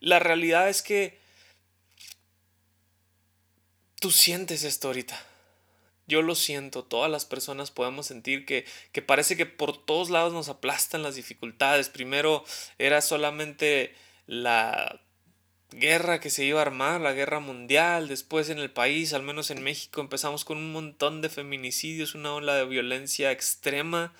La 0.00 0.18
realidad 0.18 0.68
es 0.68 0.82
que 0.82 1.21
tú 4.02 4.10
sientes 4.10 4.64
esto 4.64 4.88
ahorita 4.88 5.18
yo 6.06 6.22
lo 6.22 6.34
siento, 6.34 6.84
todas 6.84 7.10
las 7.10 7.24
personas 7.24 7.70
podemos 7.70 8.06
sentir 8.06 8.44
que, 8.44 8.66
que 8.92 9.02
parece 9.02 9.36
que 9.36 9.46
por 9.46 9.84
todos 9.84 10.10
lados 10.10 10.32
nos 10.32 10.48
aplastan 10.48 11.02
las 11.02 11.14
dificultades. 11.14 11.88
Primero 11.88 12.44
era 12.78 13.00
solamente 13.00 13.94
la 14.26 15.00
guerra 15.70 16.20
que 16.20 16.30
se 16.30 16.44
iba 16.44 16.58
a 16.58 16.62
armar, 16.62 17.00
la 17.00 17.12
guerra 17.12 17.40
mundial, 17.40 18.08
después 18.08 18.50
en 18.50 18.58
el 18.58 18.70
país, 18.70 19.14
al 19.14 19.22
menos 19.22 19.50
en 19.50 19.62
México, 19.62 20.00
empezamos 20.00 20.44
con 20.44 20.58
un 20.58 20.72
montón 20.72 21.22
de 21.22 21.28
feminicidios, 21.28 22.14
una 22.14 22.34
ola 22.34 22.56
de 22.56 22.66
violencia 22.66 23.30
extrema. 23.32 24.12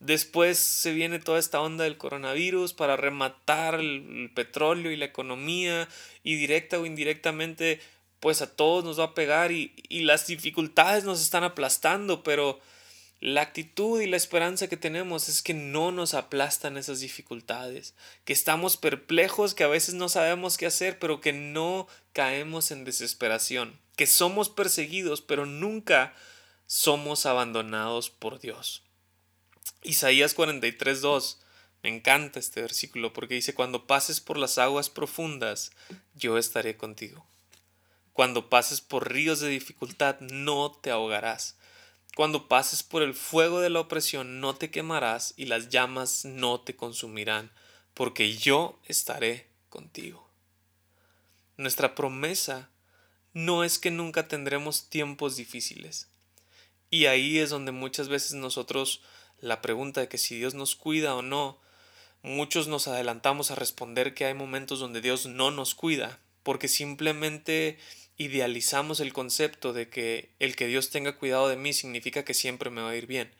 Después 0.00 0.58
se 0.58 0.92
viene 0.92 1.18
toda 1.18 1.38
esta 1.38 1.60
onda 1.60 1.84
del 1.84 1.96
coronavirus 1.96 2.74
para 2.74 2.96
rematar 2.96 3.76
el, 3.76 4.30
petróleo 4.34 4.90
y 4.90 4.96
la 4.96 5.04
economía 5.04 5.88
y 6.22 6.36
directa 6.36 6.78
o 6.78 6.86
indirectamente 6.86 7.80
pues 8.24 8.40
a 8.40 8.46
todos 8.46 8.82
nos 8.84 8.98
va 8.98 9.04
a 9.04 9.14
pegar 9.14 9.52
y, 9.52 9.74
las 9.90 10.26
dificultades 10.26 11.04
nos 11.04 11.20
están 11.20 11.44
aplastando, 11.44 12.22
pero 12.22 12.58
la 13.20 13.42
actitud 13.42 14.00
y 14.00 14.06
la 14.06 14.16
esperanza 14.16 14.66
que 14.66 14.78
tenemos 14.78 15.28
es 15.28 15.42
que 15.42 15.52
no 15.52 15.92
nos 15.92 16.14
aplastan 16.14 16.78
esas 16.78 17.00
dificultades, 17.00 17.94
que 18.24 18.32
estamos 18.32 18.78
perplejos, 18.78 19.52
que 19.52 19.62
a 19.62 19.68
veces 19.68 19.92
no 19.92 20.08
sabemos 20.08 20.56
qué 20.56 20.64
hacer, 20.64 20.98
pero 20.98 21.20
que 21.20 21.34
no 21.34 21.86
caemos 22.14 22.70
en 22.70 22.84
desesperación, 22.84 23.78
que 23.94 24.06
somos 24.06 24.48
perseguidos, 24.48 25.20
pero 25.20 25.44
nunca 25.44 26.14
somos 26.66 27.26
abandonados 27.26 28.08
por 28.08 28.40
Dios. 28.40 28.84
Isaías 29.82 30.34
43.2 30.34 31.36
me 31.82 31.94
encanta 31.94 32.38
este 32.38 32.62
versículo 32.62 33.12
porque 33.12 33.34
dice, 33.34 33.52
cuando 33.52 33.86
pases 33.86 34.22
por 34.22 34.38
las 34.38 34.56
aguas 34.56 34.88
profundas, 34.88 35.72
yo 36.14 36.38
estaré 36.38 36.78
contigo. 36.78 37.26
Cuando 38.14 38.48
pases 38.48 38.80
por 38.80 39.12
ríos 39.12 39.40
de 39.40 39.48
dificultad, 39.48 40.20
no 40.20 40.70
te 40.70 40.92
ahogarás. 40.92 41.58
Cuando 42.14 42.46
pases 42.46 42.84
por 42.84 43.02
el 43.02 43.12
fuego 43.12 43.60
de 43.60 43.70
la 43.70 43.80
opresión, 43.80 44.40
no 44.40 44.54
te 44.54 44.70
quemarás 44.70 45.34
y 45.36 45.46
las 45.46 45.68
llamas 45.68 46.24
no 46.24 46.60
te 46.60 46.76
consumirán, 46.76 47.50
porque 47.92 48.36
yo 48.36 48.78
estaré 48.86 49.48
contigo. 49.68 50.30
Nuestra 51.56 51.96
promesa 51.96 52.70
no 53.32 53.64
es 53.64 53.80
que 53.80 53.90
nunca 53.90 54.28
tendremos 54.28 54.88
tiempos 54.88 55.34
difíciles. 55.34 56.06
Y 56.90 57.06
ahí 57.06 57.40
es 57.40 57.50
donde 57.50 57.72
muchas 57.72 58.06
veces 58.06 58.34
nosotros 58.34 59.02
la 59.40 59.60
pregunta 59.60 60.00
de 60.00 60.08
que 60.08 60.18
si 60.18 60.38
Dios 60.38 60.54
nos 60.54 60.76
cuida 60.76 61.16
o 61.16 61.22
no, 61.22 61.58
muchos 62.22 62.68
nos 62.68 62.86
adelantamos 62.86 63.50
a 63.50 63.56
responder 63.56 64.14
que 64.14 64.24
hay 64.24 64.34
momentos 64.34 64.78
donde 64.78 65.00
Dios 65.00 65.26
no 65.26 65.50
nos 65.50 65.74
cuida, 65.74 66.20
porque 66.44 66.68
simplemente 66.68 67.78
idealizamos 68.16 69.00
el 69.00 69.12
concepto 69.12 69.72
de 69.72 69.88
que 69.88 70.30
el 70.38 70.56
que 70.56 70.66
Dios 70.66 70.90
tenga 70.90 71.16
cuidado 71.16 71.48
de 71.48 71.56
mí 71.56 71.72
significa 71.72 72.24
que 72.24 72.34
siempre 72.34 72.70
me 72.70 72.82
va 72.82 72.90
a 72.90 72.96
ir 72.96 73.06
bien. 73.06 73.34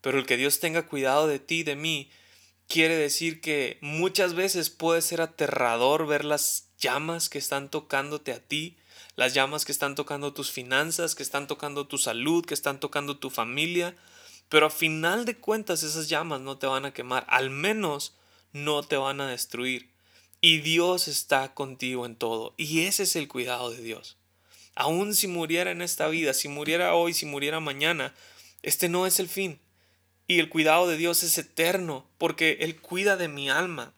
Pero 0.00 0.18
el 0.18 0.26
que 0.26 0.36
Dios 0.36 0.60
tenga 0.60 0.86
cuidado 0.86 1.26
de 1.26 1.38
ti, 1.38 1.62
de 1.62 1.76
mí, 1.76 2.10
quiere 2.66 2.96
decir 2.96 3.40
que 3.40 3.78
muchas 3.82 4.34
veces 4.34 4.70
puede 4.70 5.02
ser 5.02 5.20
aterrador 5.20 6.06
ver 6.06 6.24
las 6.24 6.68
llamas 6.78 7.28
que 7.28 7.38
están 7.38 7.70
tocándote 7.70 8.32
a 8.32 8.40
ti, 8.40 8.78
las 9.16 9.34
llamas 9.34 9.64
que 9.64 9.72
están 9.72 9.94
tocando 9.94 10.32
tus 10.32 10.50
finanzas, 10.50 11.14
que 11.14 11.22
están 11.22 11.46
tocando 11.46 11.86
tu 11.86 11.98
salud, 11.98 12.44
que 12.46 12.54
están 12.54 12.80
tocando 12.80 13.18
tu 13.18 13.28
familia, 13.28 13.96
pero 14.48 14.66
a 14.66 14.70
final 14.70 15.24
de 15.26 15.36
cuentas 15.36 15.82
esas 15.82 16.08
llamas 16.08 16.40
no 16.40 16.58
te 16.58 16.66
van 16.66 16.86
a 16.86 16.92
quemar, 16.94 17.26
al 17.28 17.50
menos 17.50 18.14
no 18.52 18.82
te 18.82 18.96
van 18.96 19.20
a 19.20 19.28
destruir. 19.28 19.90
Y 20.40 20.58
Dios 20.58 21.08
está 21.08 21.54
contigo 21.54 22.06
en 22.06 22.16
todo. 22.16 22.54
Y 22.56 22.82
ese 22.82 23.02
es 23.02 23.16
el 23.16 23.28
cuidado 23.28 23.70
de 23.70 23.82
Dios. 23.82 24.16
Aun 24.74 25.14
si 25.14 25.26
muriera 25.26 25.70
en 25.70 25.82
esta 25.82 26.08
vida, 26.08 26.32
si 26.32 26.48
muriera 26.48 26.94
hoy, 26.94 27.12
si 27.12 27.26
muriera 27.26 27.60
mañana, 27.60 28.14
este 28.62 28.88
no 28.88 29.06
es 29.06 29.20
el 29.20 29.28
fin. 29.28 29.60
Y 30.26 30.38
el 30.38 30.48
cuidado 30.48 30.86
de 30.86 30.96
Dios 30.96 31.22
es 31.22 31.36
eterno, 31.38 32.06
porque 32.16 32.58
Él 32.60 32.80
cuida 32.80 33.16
de 33.16 33.28
mi 33.28 33.50
alma. 33.50 33.92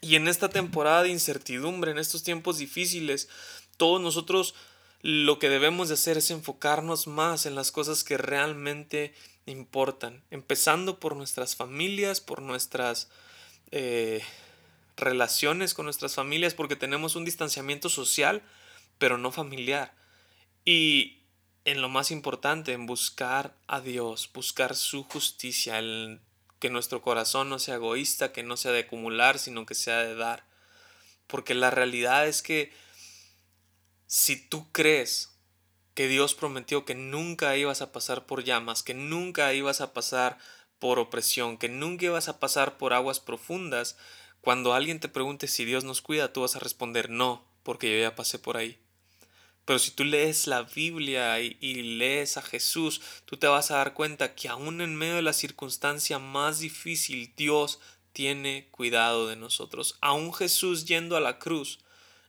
Y 0.00 0.16
en 0.16 0.28
esta 0.28 0.50
temporada 0.50 1.02
de 1.02 1.08
incertidumbre, 1.08 1.90
en 1.90 1.98
estos 1.98 2.22
tiempos 2.22 2.58
difíciles, 2.58 3.28
todos 3.76 4.00
nosotros 4.00 4.54
lo 5.02 5.38
que 5.38 5.48
debemos 5.48 5.88
de 5.88 5.94
hacer 5.94 6.18
es 6.18 6.30
enfocarnos 6.30 7.06
más 7.06 7.46
en 7.46 7.54
las 7.54 7.72
cosas 7.72 8.04
que 8.04 8.18
realmente 8.18 9.14
importan, 9.46 10.22
empezando 10.30 11.00
por 11.00 11.16
nuestras 11.16 11.56
familias, 11.56 12.20
por 12.20 12.42
nuestras 12.42 13.08
eh, 13.70 14.22
relaciones 14.96 15.74
con 15.74 15.84
nuestras 15.84 16.14
familias 16.14 16.54
porque 16.54 16.76
tenemos 16.76 17.16
un 17.16 17.24
distanciamiento 17.24 17.88
social, 17.88 18.42
pero 18.98 19.18
no 19.18 19.30
familiar. 19.30 19.94
Y 20.64 21.22
en 21.64 21.82
lo 21.82 21.88
más 21.88 22.10
importante, 22.10 22.72
en 22.72 22.86
buscar 22.86 23.56
a 23.66 23.80
Dios, 23.80 24.30
buscar 24.32 24.74
su 24.74 25.04
justicia, 25.04 25.78
el, 25.78 26.20
que 26.58 26.70
nuestro 26.70 27.02
corazón 27.02 27.48
no 27.48 27.58
sea 27.58 27.76
egoísta, 27.76 28.32
que 28.32 28.42
no 28.42 28.56
sea 28.56 28.72
de 28.72 28.80
acumular, 28.80 29.38
sino 29.38 29.66
que 29.66 29.74
sea 29.74 29.98
de 29.98 30.14
dar. 30.14 30.44
Porque 31.26 31.54
la 31.54 31.70
realidad 31.70 32.26
es 32.26 32.42
que 32.42 32.72
si 34.06 34.36
tú 34.36 34.70
crees 34.72 35.36
que 35.94 36.08
Dios 36.08 36.34
prometió 36.34 36.84
que 36.84 36.94
nunca 36.94 37.56
ibas 37.56 37.82
a 37.82 37.92
pasar 37.92 38.26
por 38.26 38.44
llamas, 38.44 38.82
que 38.82 38.94
nunca 38.94 39.52
ibas 39.54 39.80
a 39.80 39.92
pasar 39.92 40.38
por 40.78 40.98
opresión, 40.98 41.58
que 41.58 41.68
nunca 41.68 42.06
ibas 42.06 42.28
a 42.28 42.38
pasar 42.38 42.76
por 42.78 42.92
aguas 42.92 43.18
profundas, 43.18 43.96
cuando 44.46 44.74
alguien 44.74 45.00
te 45.00 45.08
pregunte 45.08 45.48
si 45.48 45.64
Dios 45.64 45.82
nos 45.82 46.02
cuida, 46.02 46.32
tú 46.32 46.42
vas 46.42 46.54
a 46.54 46.60
responder 46.60 47.10
no, 47.10 47.44
porque 47.64 47.90
yo 47.90 48.00
ya 48.00 48.14
pasé 48.14 48.38
por 48.38 48.56
ahí. 48.56 48.78
Pero 49.64 49.80
si 49.80 49.90
tú 49.90 50.04
lees 50.04 50.46
la 50.46 50.62
Biblia 50.62 51.40
y, 51.40 51.82
lees 51.98 52.36
a 52.36 52.42
Jesús, 52.42 53.00
tú 53.24 53.38
te 53.38 53.48
vas 53.48 53.72
a 53.72 53.78
dar 53.78 53.92
cuenta 53.92 54.36
que 54.36 54.48
aún 54.48 54.80
en 54.82 54.94
medio 54.94 55.16
de 55.16 55.22
la 55.22 55.32
circunstancia 55.32 56.20
más 56.20 56.60
difícil, 56.60 57.32
Dios 57.36 57.80
tiene 58.12 58.68
cuidado 58.70 59.26
de 59.26 59.34
nosotros. 59.34 59.98
Aún 60.00 60.32
Jesús 60.32 60.84
yendo 60.84 61.16
a 61.16 61.20
la 61.20 61.40
cruz, 61.40 61.80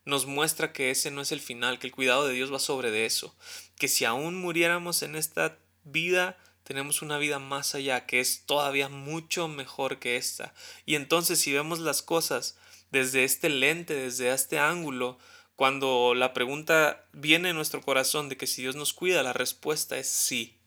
nos 0.03 0.25
muestra 0.25 0.73
que 0.73 0.89
ese 0.89 1.11
no 1.11 1.21
es 1.21 1.31
el 1.31 1.39
final, 1.39 1.77
que 1.77 1.85
el 1.85 1.93
cuidado 1.93 2.25
de 2.25 2.33
Dios 2.33 2.51
va 2.51 2.57
sobre 2.57 2.89
de 2.89 3.05
eso, 3.05 3.35
que 3.77 3.87
si 3.87 4.05
aún 4.05 4.33
muriéramos 4.33 5.03
en 5.03 5.15
esta 5.15 5.59
vida, 5.83 6.35
tenemos 6.67 7.01
una 7.01 7.17
vida 7.17 7.39
más 7.39 7.75
allá, 7.75 8.05
que 8.05 8.19
es 8.19 8.43
todavía 8.45 8.89
mucho 8.89 9.47
mejor 9.47 9.99
que 9.99 10.17
esta. 10.17 10.53
Y 10.85 10.95
entonces 10.95 11.39
si 11.39 11.53
vemos 11.53 11.79
las 11.79 12.01
cosas 12.01 12.57
desde 12.91 13.23
este 13.23 13.47
lente, 13.47 13.93
desde 13.93 14.33
este 14.33 14.59
ángulo, 14.59 15.17
cuando 15.55 16.13
la 16.13 16.33
pregunta 16.33 17.05
viene 17.13 17.51
en 17.51 17.55
nuestro 17.55 17.81
corazón 17.81 18.27
de 18.27 18.35
que 18.35 18.47
si 18.47 18.63
Dios 18.63 18.75
nos 18.75 18.91
cuida, 18.91 19.23
la 19.23 19.31
respuesta 19.31 19.97
es 19.97 20.09
sí. 20.09 20.57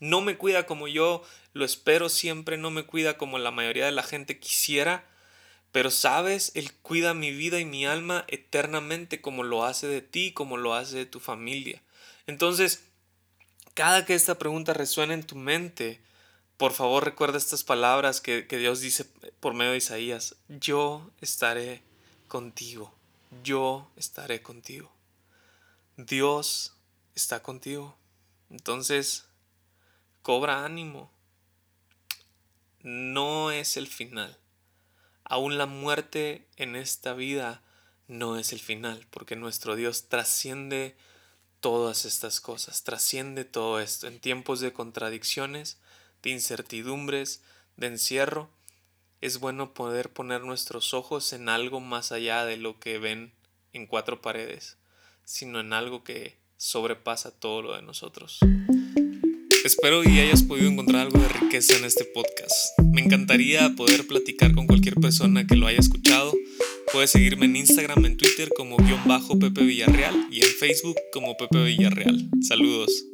No 0.00 0.22
me 0.22 0.38
cuida 0.38 0.64
como 0.64 0.88
yo 0.88 1.22
lo 1.52 1.66
espero 1.66 2.08
siempre, 2.08 2.56
no 2.56 2.70
me 2.70 2.84
cuida 2.84 3.18
como 3.18 3.36
la 3.36 3.50
mayoría 3.50 3.84
de 3.84 3.92
la 3.92 4.02
gente 4.02 4.38
quisiera, 4.38 5.06
pero 5.72 5.90
sabes, 5.90 6.52
Él 6.54 6.72
cuida 6.80 7.12
mi 7.12 7.32
vida 7.32 7.60
y 7.60 7.66
mi 7.66 7.84
alma 7.84 8.24
eternamente 8.28 9.20
como 9.20 9.42
lo 9.42 9.66
hace 9.66 9.88
de 9.88 10.00
ti, 10.00 10.32
como 10.32 10.56
lo 10.56 10.72
hace 10.72 10.96
de 10.96 11.06
tu 11.06 11.20
familia. 11.20 11.82
Entonces, 12.26 12.86
cada 13.74 14.04
que 14.04 14.14
esta 14.14 14.38
pregunta 14.38 14.72
resuene 14.72 15.14
en 15.14 15.26
tu 15.26 15.36
mente, 15.36 16.00
por 16.56 16.72
favor 16.72 17.04
recuerda 17.04 17.38
estas 17.38 17.64
palabras 17.64 18.20
que, 18.20 18.46
que 18.46 18.58
Dios 18.58 18.80
dice 18.80 19.04
por 19.40 19.54
medio 19.54 19.72
de 19.72 19.78
Isaías, 19.78 20.36
yo 20.48 21.10
estaré 21.20 21.82
contigo 22.28 22.94
yo 23.42 23.90
estaré 23.96 24.42
contigo. 24.42 24.92
Dios 25.96 26.74
está 27.14 27.42
contigo. 27.42 27.96
Entonces, 28.50 29.24
cobra 30.22 30.64
ánimo. 30.64 31.10
No 32.82 33.50
es 33.50 33.76
el 33.76 33.88
final. 33.88 34.38
Aún 35.24 35.56
la 35.56 35.66
muerte 35.66 36.46
en 36.56 36.76
esta 36.76 37.14
vida 37.14 37.62
no 38.08 38.36
es 38.36 38.52
el 38.52 38.60
final, 38.60 39.06
porque 39.10 39.36
nuestro 39.36 39.74
Dios 39.74 40.08
trasciende 40.08 40.94
todas 41.64 42.04
estas 42.04 42.42
cosas, 42.42 42.84
trasciende 42.84 43.46
todo 43.46 43.80
esto. 43.80 44.06
En 44.06 44.20
tiempos 44.20 44.60
de 44.60 44.74
contradicciones, 44.74 45.78
de 46.22 46.28
incertidumbres, 46.28 47.40
de 47.78 47.86
encierro, 47.86 48.50
es 49.22 49.40
bueno 49.40 49.72
poder 49.72 50.12
poner 50.12 50.42
nuestros 50.42 50.92
ojos 50.92 51.32
en 51.32 51.48
algo 51.48 51.80
más 51.80 52.12
allá 52.12 52.44
de 52.44 52.58
lo 52.58 52.78
que 52.78 52.98
ven 52.98 53.32
en 53.72 53.86
cuatro 53.86 54.20
paredes, 54.20 54.76
sino 55.24 55.58
en 55.58 55.72
algo 55.72 56.04
que 56.04 56.36
sobrepasa 56.58 57.30
todo 57.30 57.62
lo 57.62 57.74
de 57.74 57.80
nosotros. 57.80 58.40
Espero 59.64 60.04
y 60.04 60.20
hayas 60.20 60.42
podido 60.42 60.68
encontrar 60.68 61.06
algo 61.06 61.18
de 61.18 61.28
riqueza 61.30 61.78
en 61.78 61.86
este 61.86 62.04
podcast. 62.04 62.78
Me 62.92 63.00
encantaría 63.00 63.74
poder 63.74 64.06
platicar 64.06 64.54
con 64.54 64.66
cualquier 64.66 64.96
persona 64.96 65.46
que 65.46 65.56
lo 65.56 65.66
haya 65.66 65.80
escuchado. 65.80 66.34
Puedes 66.94 67.10
seguirme 67.10 67.46
en 67.46 67.56
Instagram, 67.56 68.04
en 68.04 68.16
Twitter 68.16 68.50
como 68.56 68.76
guion 68.76 69.00
Pepe 69.40 69.64
Villarreal 69.64 70.28
y 70.30 70.44
en 70.44 70.48
Facebook 70.60 70.94
como 71.12 71.36
Pepe 71.36 71.64
Villarreal. 71.64 72.30
Saludos. 72.40 73.04